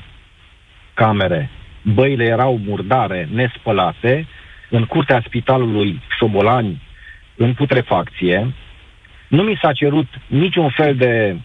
[0.95, 1.49] camere.
[1.81, 4.27] Băile erau murdare, nespălate,
[4.69, 6.81] în curtea spitalului Sobolani,
[7.35, 8.53] în putrefacție.
[9.27, 11.35] Nu mi s-a cerut niciun fel de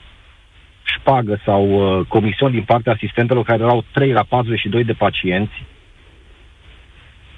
[0.82, 5.64] șpagă sau uh, comision din partea asistentelor care erau 3 la 42 de pacienți.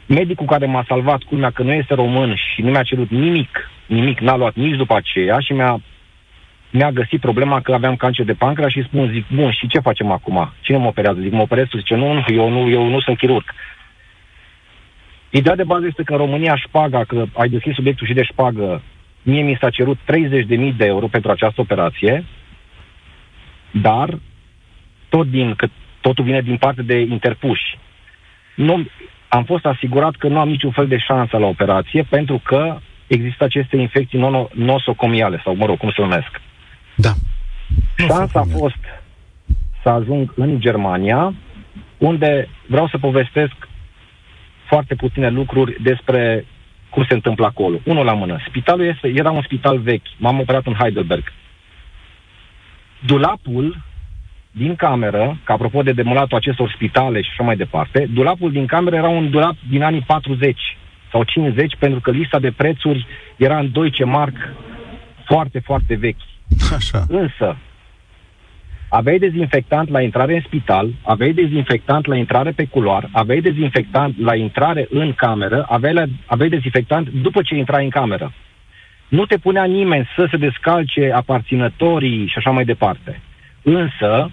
[0.07, 4.21] Medicul care m-a salvat, culmea că nu este român și nu mi-a cerut nimic, nimic,
[4.21, 5.81] n-a luat nici după aceea și mi-a,
[6.73, 10.11] mi-a găsit problema că aveam cancer de pancreas și spun, zic, bun, și ce facem
[10.11, 10.53] acum?
[10.61, 11.21] Cine mă operează?
[11.21, 13.45] Zic, mă operez, zice, nu, nu, eu nu, eu nu sunt chirurg.
[15.31, 18.83] Ideea de bază este că în România șpaga, că ai deschis subiectul și de șpagă,
[19.23, 22.25] mie mi s-a cerut 30.000 de euro pentru această operație,
[23.71, 24.19] dar
[25.09, 25.67] tot din, că
[26.01, 27.79] totul vine din parte de interpuși.
[28.55, 28.87] Nu,
[29.29, 33.45] am fost asigurat că nu am niciun fel de șansă la operație pentru că există
[33.45, 36.41] aceste infecții nosocomiale, sau mă rog, cum se numesc.
[36.97, 37.13] Da.
[37.97, 38.85] Șansa a fost
[39.83, 41.35] să ajung în Germania,
[41.99, 43.55] unde vreau să povestesc
[44.67, 46.45] foarte puține lucruri despre
[46.91, 47.79] cum se întâmplă acolo.
[47.85, 48.39] Unul la mână.
[48.49, 50.07] Spitalul este, era un spital vechi.
[50.19, 51.33] M-am operat în Heidelberg.
[53.07, 53.83] Dulapul
[54.51, 58.97] din cameră, că apropo de demolatul acestor spitale și așa mai departe, dulapul din cameră
[58.97, 60.77] era un dulap din anii 40
[61.11, 64.37] sau 50, pentru că lista de prețuri era în Deutsche Mark
[65.25, 66.32] foarte, foarte vechi.
[66.77, 67.05] Așa.
[67.09, 67.57] Însă,
[68.89, 74.35] aveai dezinfectant la intrare în spital, aveai dezinfectant la intrare pe culoar, aveai dezinfectant la
[74.35, 78.33] intrare în cameră, aveai, la, aveai dezinfectant după ce intrai în cameră.
[79.09, 83.21] Nu te punea nimeni să se descalce aparținătorii și așa mai departe.
[83.63, 84.31] Însă,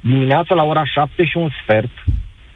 [0.00, 2.04] dimineața la ora 7 și un sfert,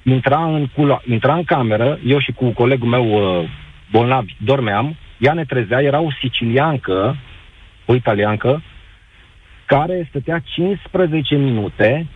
[0.03, 3.49] intra în, culo- intra în cameră, eu și cu colegul meu uh,
[3.91, 7.17] bolnav dormeam, ea ne trezea, era o siciliancă,
[7.87, 8.63] o italiancă,
[9.67, 12.07] care stătea 15 minute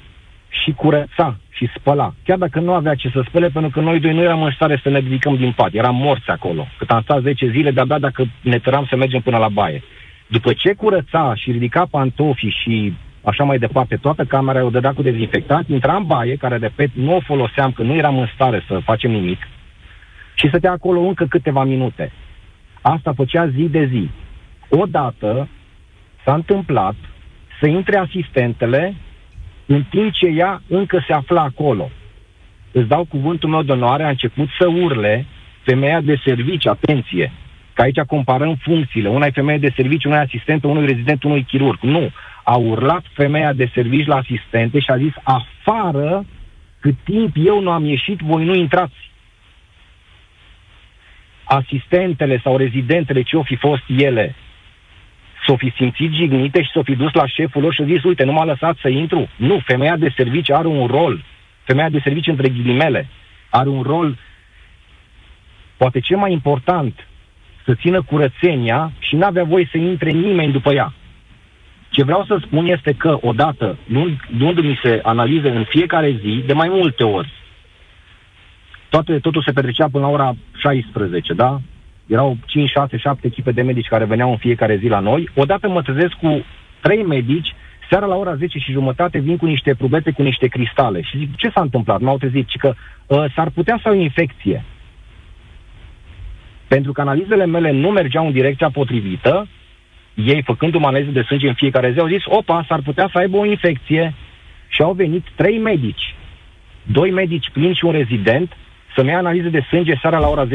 [0.49, 2.15] și curăța și spăla.
[2.25, 4.81] Chiar dacă nu avea ce să spele, pentru că noi doi nu eram în stare
[4.83, 5.75] să ne ridicăm din pat.
[5.75, 6.67] Eram morți acolo.
[6.79, 9.83] Cât am stat 10 zile, de-abia dacă ne tăram să mergem până la baie.
[10.27, 12.95] După ce curăța și ridica pantofii și
[13.25, 17.15] așa mai departe, toată camera o dădea cu dezinfectant, intra în baie, care, repet, nu
[17.15, 19.39] o foloseam, că nu eram în stare să facem nimic,
[20.35, 22.13] și stătea acolo încă câteva minute.
[22.81, 24.11] Asta făcea zi de zi.
[24.69, 25.49] Odată
[26.25, 26.95] s-a întâmplat
[27.61, 28.95] să intre asistentele
[29.67, 31.91] în timp ce ea încă se afla acolo.
[32.73, 35.27] Îți dau cuvântul meu de onoare, a început să urle
[35.63, 37.33] femeia de serviciu, atenție,
[37.73, 39.09] că aici comparăm funcțiile.
[39.09, 41.81] Una e femeie de serviciu, una e asistentă, unul e rezident, unul e chirurg.
[41.81, 42.11] Nu.
[42.45, 46.25] A urlat femeia de serviciu la asistente și a zis, afară,
[46.81, 49.11] cât timp eu nu am ieșit, voi nu intrați.
[51.45, 54.35] Asistentele sau rezidentele, ce o fi fost ele,
[55.49, 58.25] s-o fi simțit jignite și s-o fi dus la șeful lor și a zis, uite,
[58.25, 59.29] nu m-a lăsat să intru.
[59.37, 61.25] Nu, femeia de serviciu are un rol.
[61.65, 63.09] Femeia de serviciu, între ghilimele,
[63.51, 64.19] are un rol,
[65.77, 67.07] poate cel mai important,
[67.65, 70.93] să țină curățenia și n-avea voie să intre nimeni după ea.
[71.91, 73.79] Ce vreau să spun este că, odată,
[74.39, 77.33] luându-mi se analize în fiecare zi, de mai multe ori,
[78.89, 81.61] toate, totul se petrecea până la ora 16, da?
[82.09, 85.29] Erau 5, 6, 7 echipe de medici care veneau în fiecare zi la noi.
[85.35, 86.45] Odată mă trezesc cu
[86.81, 87.55] trei medici,
[87.91, 91.03] seara la ora 10 și jumătate vin cu niște probete, cu niște cristale.
[91.03, 92.01] Și zic, ce s-a întâmplat?
[92.01, 92.75] M-au trezit și că
[93.07, 94.65] uh, s-ar putea să ai o infecție.
[96.69, 99.49] Pentru că analizele mele nu mergeau în direcția potrivită,
[100.15, 103.37] ei, făcându-mă analize de sânge în fiecare zi, au zis, opa, s-ar putea să aibă
[103.37, 104.15] o infecție.
[104.69, 106.15] Și au venit trei medici,
[106.83, 108.57] doi medici plini și un rezident,
[108.95, 110.51] să-mi ia analize de sânge seara la ora 10.30.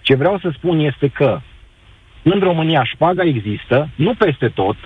[0.00, 1.40] Ce vreau să spun este că
[2.22, 4.76] în România șpaga există, nu peste tot.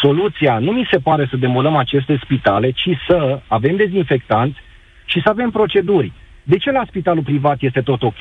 [0.00, 4.58] Soluția nu mi se pare să demolăm aceste spitale, ci să avem dezinfectanți
[5.04, 6.12] și să avem proceduri.
[6.42, 8.20] De ce la spitalul privat este tot ok?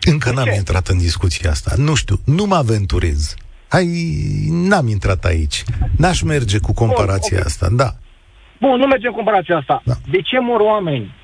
[0.00, 1.72] Încă n-am intrat în discuția asta.
[1.76, 3.34] Nu știu, nu mă aventurez.
[3.68, 3.86] Hai,
[4.48, 5.62] n-am intrat aici.
[5.96, 7.42] N-aș merge cu comparația Bun, okay.
[7.46, 7.90] asta, da.
[8.60, 9.82] Bun, nu mergem cu comparația asta.
[9.84, 9.94] Da.
[10.10, 11.14] De ce mor oameni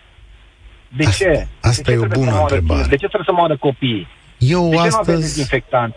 [0.96, 1.46] de asta, ce?
[1.60, 2.82] Asta de ce e o bună întrebare.
[2.82, 4.08] De ce trebuie să moară copiii?
[4.38, 5.10] Eu de ce astăzi...
[5.10, 5.94] nu dezinfectant?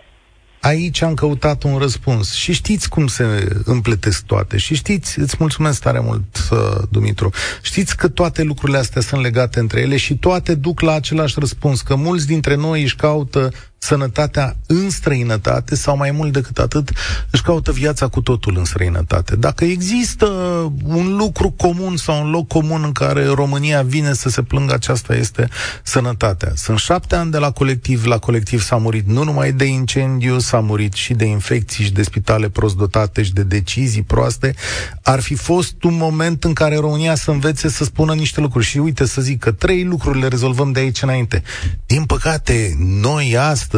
[0.61, 3.23] Aici am căutat un răspuns și știți cum se
[3.65, 6.57] împletesc toate și știți, îți mulțumesc tare mult, uh,
[6.89, 7.29] Dumitru,
[7.61, 11.81] știți că toate lucrurile astea sunt legate între ele și toate duc la același răspuns,
[11.81, 13.51] că mulți dintre noi își caută
[13.88, 16.91] sănătatea în străinătate sau mai mult decât atât
[17.29, 19.35] își caută viața cu totul în străinătate.
[19.35, 20.25] Dacă există
[20.83, 25.15] un lucru comun sau un loc comun în care România vine să se plângă, aceasta
[25.15, 25.49] este
[25.83, 26.51] sănătatea.
[26.55, 30.59] Sunt șapte ani de la colectiv, la colectiv s-a murit nu numai de incendiu, s-a
[30.59, 34.55] murit și de infecții și de spitale prost dotate și de decizii proaste.
[35.03, 38.65] Ar fi fost un moment în care România să învețe să spună niște lucruri.
[38.65, 41.43] Și uite, să zic că trei lucruri le rezolvăm de aici înainte.
[41.85, 43.75] Din păcate, noi astăzi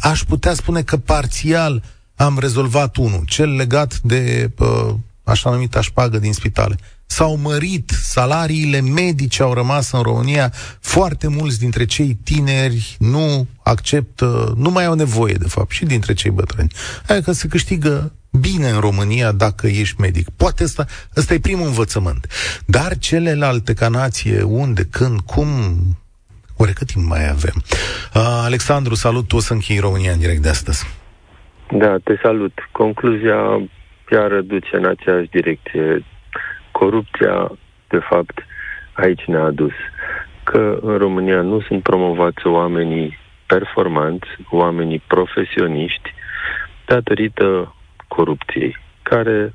[0.00, 1.82] aș putea spune că parțial
[2.14, 6.78] am rezolvat unul, cel legat de uh, așa numită șpagă din spitale.
[7.06, 10.52] S-au mărit salariile medice, au rămas în România.
[10.80, 16.14] Foarte mulți dintre cei tineri nu acceptă, nu mai au nevoie, de fapt, și dintre
[16.14, 16.72] cei bătrâni.
[17.06, 20.28] Adică se câștigă bine în România dacă ești medic.
[20.28, 20.86] Poate asta,
[21.16, 22.26] ăsta e primul învățământ.
[22.66, 25.76] Dar celelalte ca nație, unde, când, cum,
[26.62, 27.56] oare cât timp mai avem?
[28.14, 30.80] Uh, Alexandru, salut, tu o să închei România în direct de astăzi.
[31.70, 32.52] Da, te salut.
[32.72, 33.40] Concluzia
[34.04, 36.04] chiar duce în aceeași direcție.
[36.70, 37.50] Corupția,
[37.88, 38.36] de fapt,
[38.92, 39.72] aici ne-a adus.
[40.44, 46.14] Că în România nu sunt promovați oamenii performanți, oamenii profesioniști,
[46.86, 47.74] datorită
[48.08, 49.54] corupției, care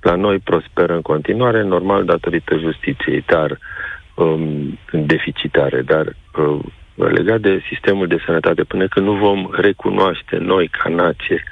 [0.00, 3.58] la noi prosperă în continuare, normal datorită justiției, dar
[4.16, 6.58] um, deficitare, dar uh,
[6.94, 11.42] legat de sistemul de sănătate, până când nu vom recunoaște noi ca nație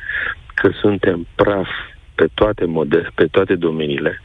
[0.55, 1.69] că suntem praf
[2.15, 4.21] pe toate modele, pe toate domeniile,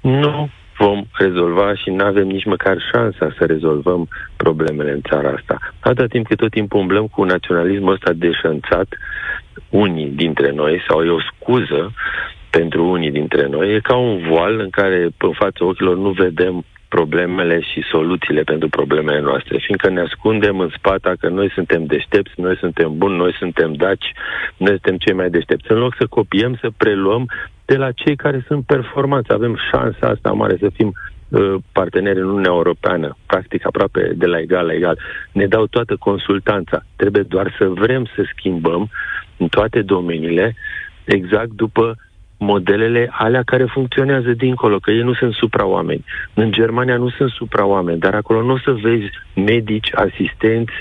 [0.00, 5.58] nu vom rezolva și nu avem nici măcar șansa să rezolvăm problemele în țara asta.
[5.80, 8.88] Atâta timp cât tot timpul umblăm cu naționalismul ăsta deșanțat,
[9.68, 11.92] unii dintre noi, sau e o scuză
[12.50, 16.64] pentru unii dintre noi, e ca un voal în care în fața ochilor nu vedem
[16.88, 22.40] problemele și soluțiile pentru problemele noastre, fiindcă ne ascundem în spata că noi suntem deștepți,
[22.40, 24.12] noi suntem buni, noi suntem daci,
[24.56, 25.70] noi suntem cei mai deștepți.
[25.70, 27.28] În loc să copiem, să preluăm
[27.64, 29.32] de la cei care sunt performanți.
[29.32, 30.92] Avem șansa asta mare să fim
[31.28, 34.98] uh, parteneri în Uniunea Europeană, practic aproape de la egal la egal.
[35.32, 36.84] Ne dau toată consultanța.
[36.96, 38.90] Trebuie doar să vrem să schimbăm
[39.36, 40.54] în toate domeniile
[41.04, 41.96] exact după
[42.44, 46.04] modelele alea care funcționează dincolo, că ei nu sunt supra-oameni.
[46.34, 50.72] În Germania nu sunt supra-oameni, dar acolo nu o să vezi medici, asistenți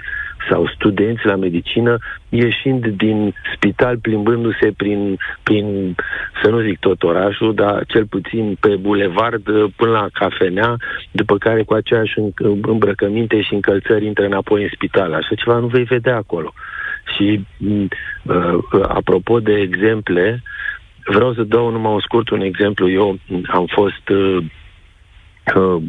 [0.49, 1.97] sau studenți la medicină
[2.29, 5.95] ieșind din spital, plimbându-se prin, prin,
[6.43, 9.43] să nu zic tot orașul, dar cel puțin pe bulevard
[9.75, 10.75] până la cafenea,
[11.11, 12.13] după care cu aceeași
[12.61, 15.13] îmbrăcăminte și încălțări intră înapoi în spital.
[15.13, 16.53] Așa ceva nu vei vedea acolo.
[17.15, 18.57] Și uh,
[18.87, 20.43] apropo de exemple,
[21.05, 22.89] Vreau să dau numai un scurt un exemplu.
[22.89, 24.45] Eu am fost uh,
[25.55, 25.81] uh,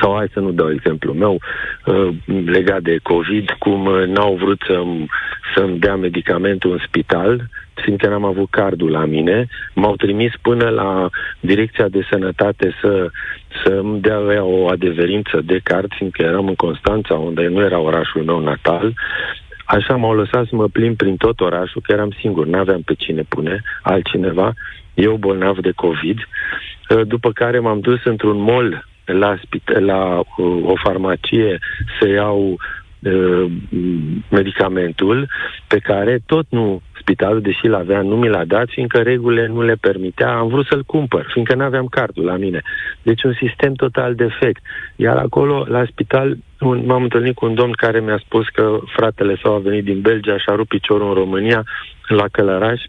[0.00, 1.40] sau hai să nu dau exemplu meu,
[1.86, 2.08] uh,
[2.44, 5.08] legat de COVID, cum uh, n-au vrut să-mi,
[5.54, 11.08] să-mi dea medicamentul în spital, fiindcă n-am avut cardul la mine, m-au trimis până la
[11.40, 13.10] Direcția de Sănătate să,
[13.64, 18.40] să-mi dea o adeverință de card, fiindcă eram în Constanța, unde nu era orașul meu
[18.40, 18.94] natal,
[19.66, 23.22] Așa m-au lăsat să mă plimb prin tot orașul, că eram singur, n-aveam pe cine
[23.28, 24.52] pune, altcineva,
[24.94, 29.38] eu bolnav de COVID, uh, după care m-am dus într-un mall la,
[29.78, 31.58] la uh, o farmacie
[32.00, 32.58] să iau
[33.06, 33.50] uh,
[34.30, 35.28] medicamentul
[35.66, 39.74] pe care tot nu spitalul, deși l-avea, nu mi l-a dat, fiindcă regulile nu le
[39.80, 40.36] permitea.
[40.36, 42.62] Am vrut să-l cumpăr, fiindcă nu aveam cardul la mine.
[43.02, 44.62] Deci un sistem total defect.
[44.96, 49.36] Iar acolo, la spital, un, m-am întâlnit cu un domn care mi-a spus că fratele
[49.42, 51.64] său a venit din Belgia și a rupt piciorul în România,
[52.08, 52.80] la Călăraș,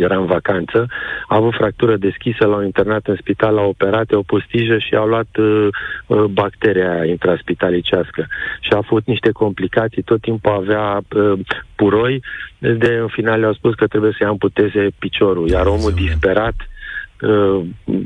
[0.00, 0.86] era în vacanță,
[1.28, 5.36] a avut fractură deschisă, l-au internat în spital, l-au operat, o postijă și au luat
[5.38, 5.68] uh,
[6.06, 8.26] uh, bacteria intraspitalicească.
[8.60, 11.38] Și a avut niște complicații, tot timpul avea uh,
[11.74, 12.22] puroi,
[12.58, 16.81] de în final le-au spus că trebuie să-i amputeze piciorul, iar omul disperat Uh,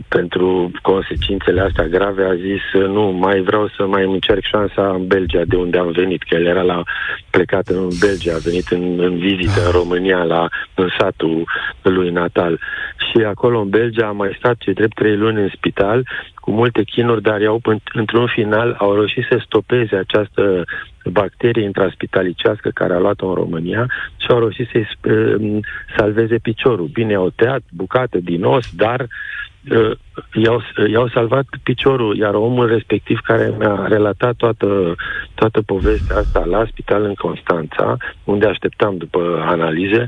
[0.08, 5.06] pentru consecințele astea grave a zis uh, nu, mai vreau să mai încerc șansa în
[5.06, 6.82] Belgia de unde am venit, că el era la
[7.30, 11.44] plecat în Belgia, a venit în, în vizită în România la în satul
[11.82, 12.60] lui natal.
[12.96, 16.06] Și acolo în Belgia a mai stat ce drept trei luni în spital
[16.46, 17.60] cu multe chinuri, dar iau
[17.92, 20.64] într-un final au reușit să stopeze această
[21.04, 23.86] bacterie intraspitalicească care a luat-o în România
[24.16, 25.58] și au reușit să-i uh,
[25.96, 26.86] salveze piciorul.
[26.86, 29.00] Bine, au tăiat bucată din os, dar
[29.70, 29.90] uh,
[30.32, 34.94] i-au, i-au salvat piciorul, iar omul respectiv care mi-a relatat toată,
[35.34, 40.06] toată povestea asta la spital în Constanța, unde așteptam după analize,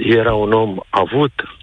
[0.00, 1.55] era un om avut, uh,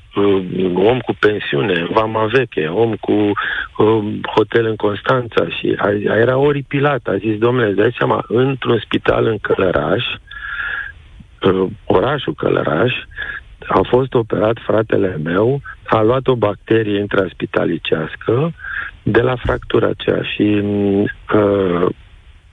[0.75, 6.37] om cu pensiune, vama veche, om cu uh, hotel în Constanța și a, a, era
[6.37, 7.07] oripilat.
[7.07, 10.03] A zis, domnule, îți dai seama, într-un spital în Călăraș,
[11.41, 12.93] uh, orașul Călăraș,
[13.67, 18.53] a fost operat fratele meu, a luat o bacterie intraspitalicească
[19.03, 20.63] de la fractura aceea și
[21.33, 21.85] uh,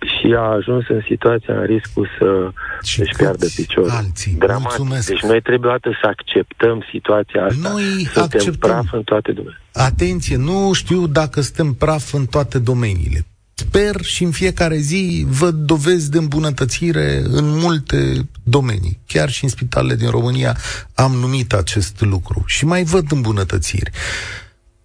[0.06, 2.50] și a ajuns în situația în riscul să
[2.82, 3.90] și își piardă piciorul.
[3.90, 4.32] Alții.
[4.38, 4.78] Dramatic.
[4.78, 5.06] Mulțumesc.
[5.08, 7.68] Deci noi trebuie să acceptăm situația asta.
[7.68, 8.70] Noi suntem acceptăm.
[8.70, 9.60] praf în toate domeniile.
[9.72, 13.24] Atenție, nu știu dacă suntem praf în toate domeniile.
[13.54, 18.98] Sper și în fiecare zi văd dovezi de îmbunătățire în multe domenii.
[19.06, 20.56] Chiar și în spitalele din România
[20.94, 23.90] am numit acest lucru și mai văd îmbunătățiri.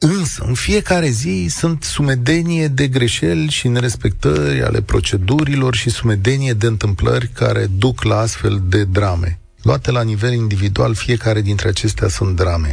[0.08, 6.66] Însă, în fiecare zi sunt sumedenie de greșeli și nerespectări ale procedurilor și sumedenie de
[6.66, 9.40] întâmplări care duc la astfel de drame.
[9.62, 12.70] Luate la nivel individual, fiecare dintre acestea sunt drame.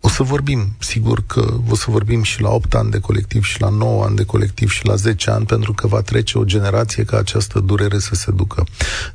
[0.00, 3.60] O să vorbim, sigur că o să vorbim și la 8 ani de colectiv și
[3.60, 7.04] la 9 ani de colectiv și la 10 ani, pentru că va trece o generație
[7.04, 8.66] ca această durere să se ducă.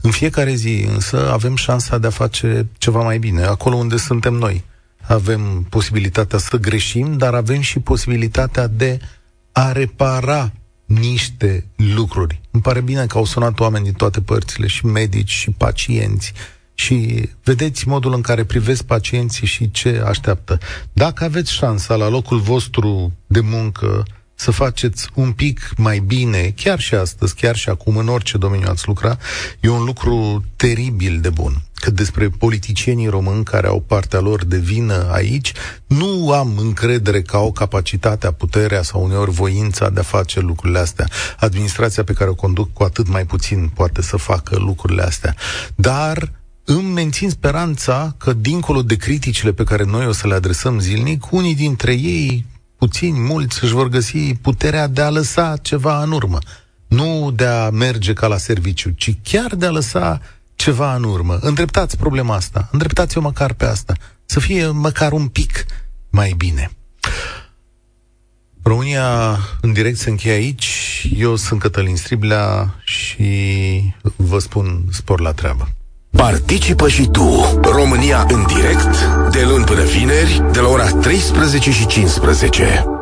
[0.02, 4.34] În fiecare zi însă avem șansa de a face ceva mai bine, acolo unde suntem
[4.34, 4.64] noi.
[5.10, 9.00] Avem posibilitatea să greșim, dar avem și posibilitatea de
[9.52, 10.52] a repara
[10.86, 12.42] niște lucruri.
[12.52, 16.34] Îmi pare bine că au sunat oameni din toate părțile, și medici, și pacienți,
[16.74, 20.58] și vedeți modul în care privesc pacienții și ce așteaptă.
[20.94, 24.06] Dacă aveți șansa la locul vostru de muncă
[24.36, 28.68] să faceți un pic mai bine, chiar și astăzi, chiar și acum, în orice domeniu
[28.70, 29.18] ați lucra,
[29.60, 31.62] e un lucru teribil de bun.
[31.80, 35.52] Că despre politicienii români care au partea lor de vină aici,
[35.88, 41.08] nu am încredere că au capacitatea, puterea sau uneori voința de a face lucrurile astea.
[41.40, 45.36] Administrația pe care o conduc cu atât mai puțin poate să facă lucrurile astea.
[45.76, 46.32] Dar
[46.64, 51.32] îmi mențin speranța că, dincolo de criticile pe care noi o să le adresăm zilnic,
[51.32, 52.46] unii dintre ei,
[52.78, 56.38] puțini, mulți, își vor găsi puterea de a lăsa ceva în urmă.
[56.88, 60.22] Nu de a merge ca la serviciu, ci chiar de a lăsa
[60.60, 61.38] ceva în urmă.
[61.42, 63.94] Îndreptați problema asta, îndreptați-o măcar pe asta,
[64.26, 65.66] să fie măcar un pic
[66.10, 66.72] mai bine.
[68.64, 71.08] România în direct se încheie aici.
[71.16, 73.24] Eu sunt Cătălin Striblea și
[74.16, 75.70] vă spun spor la treabă.
[76.10, 81.86] Participă și tu, România în direct, de luni până vineri, de la ora 13 și
[81.86, 82.99] 15.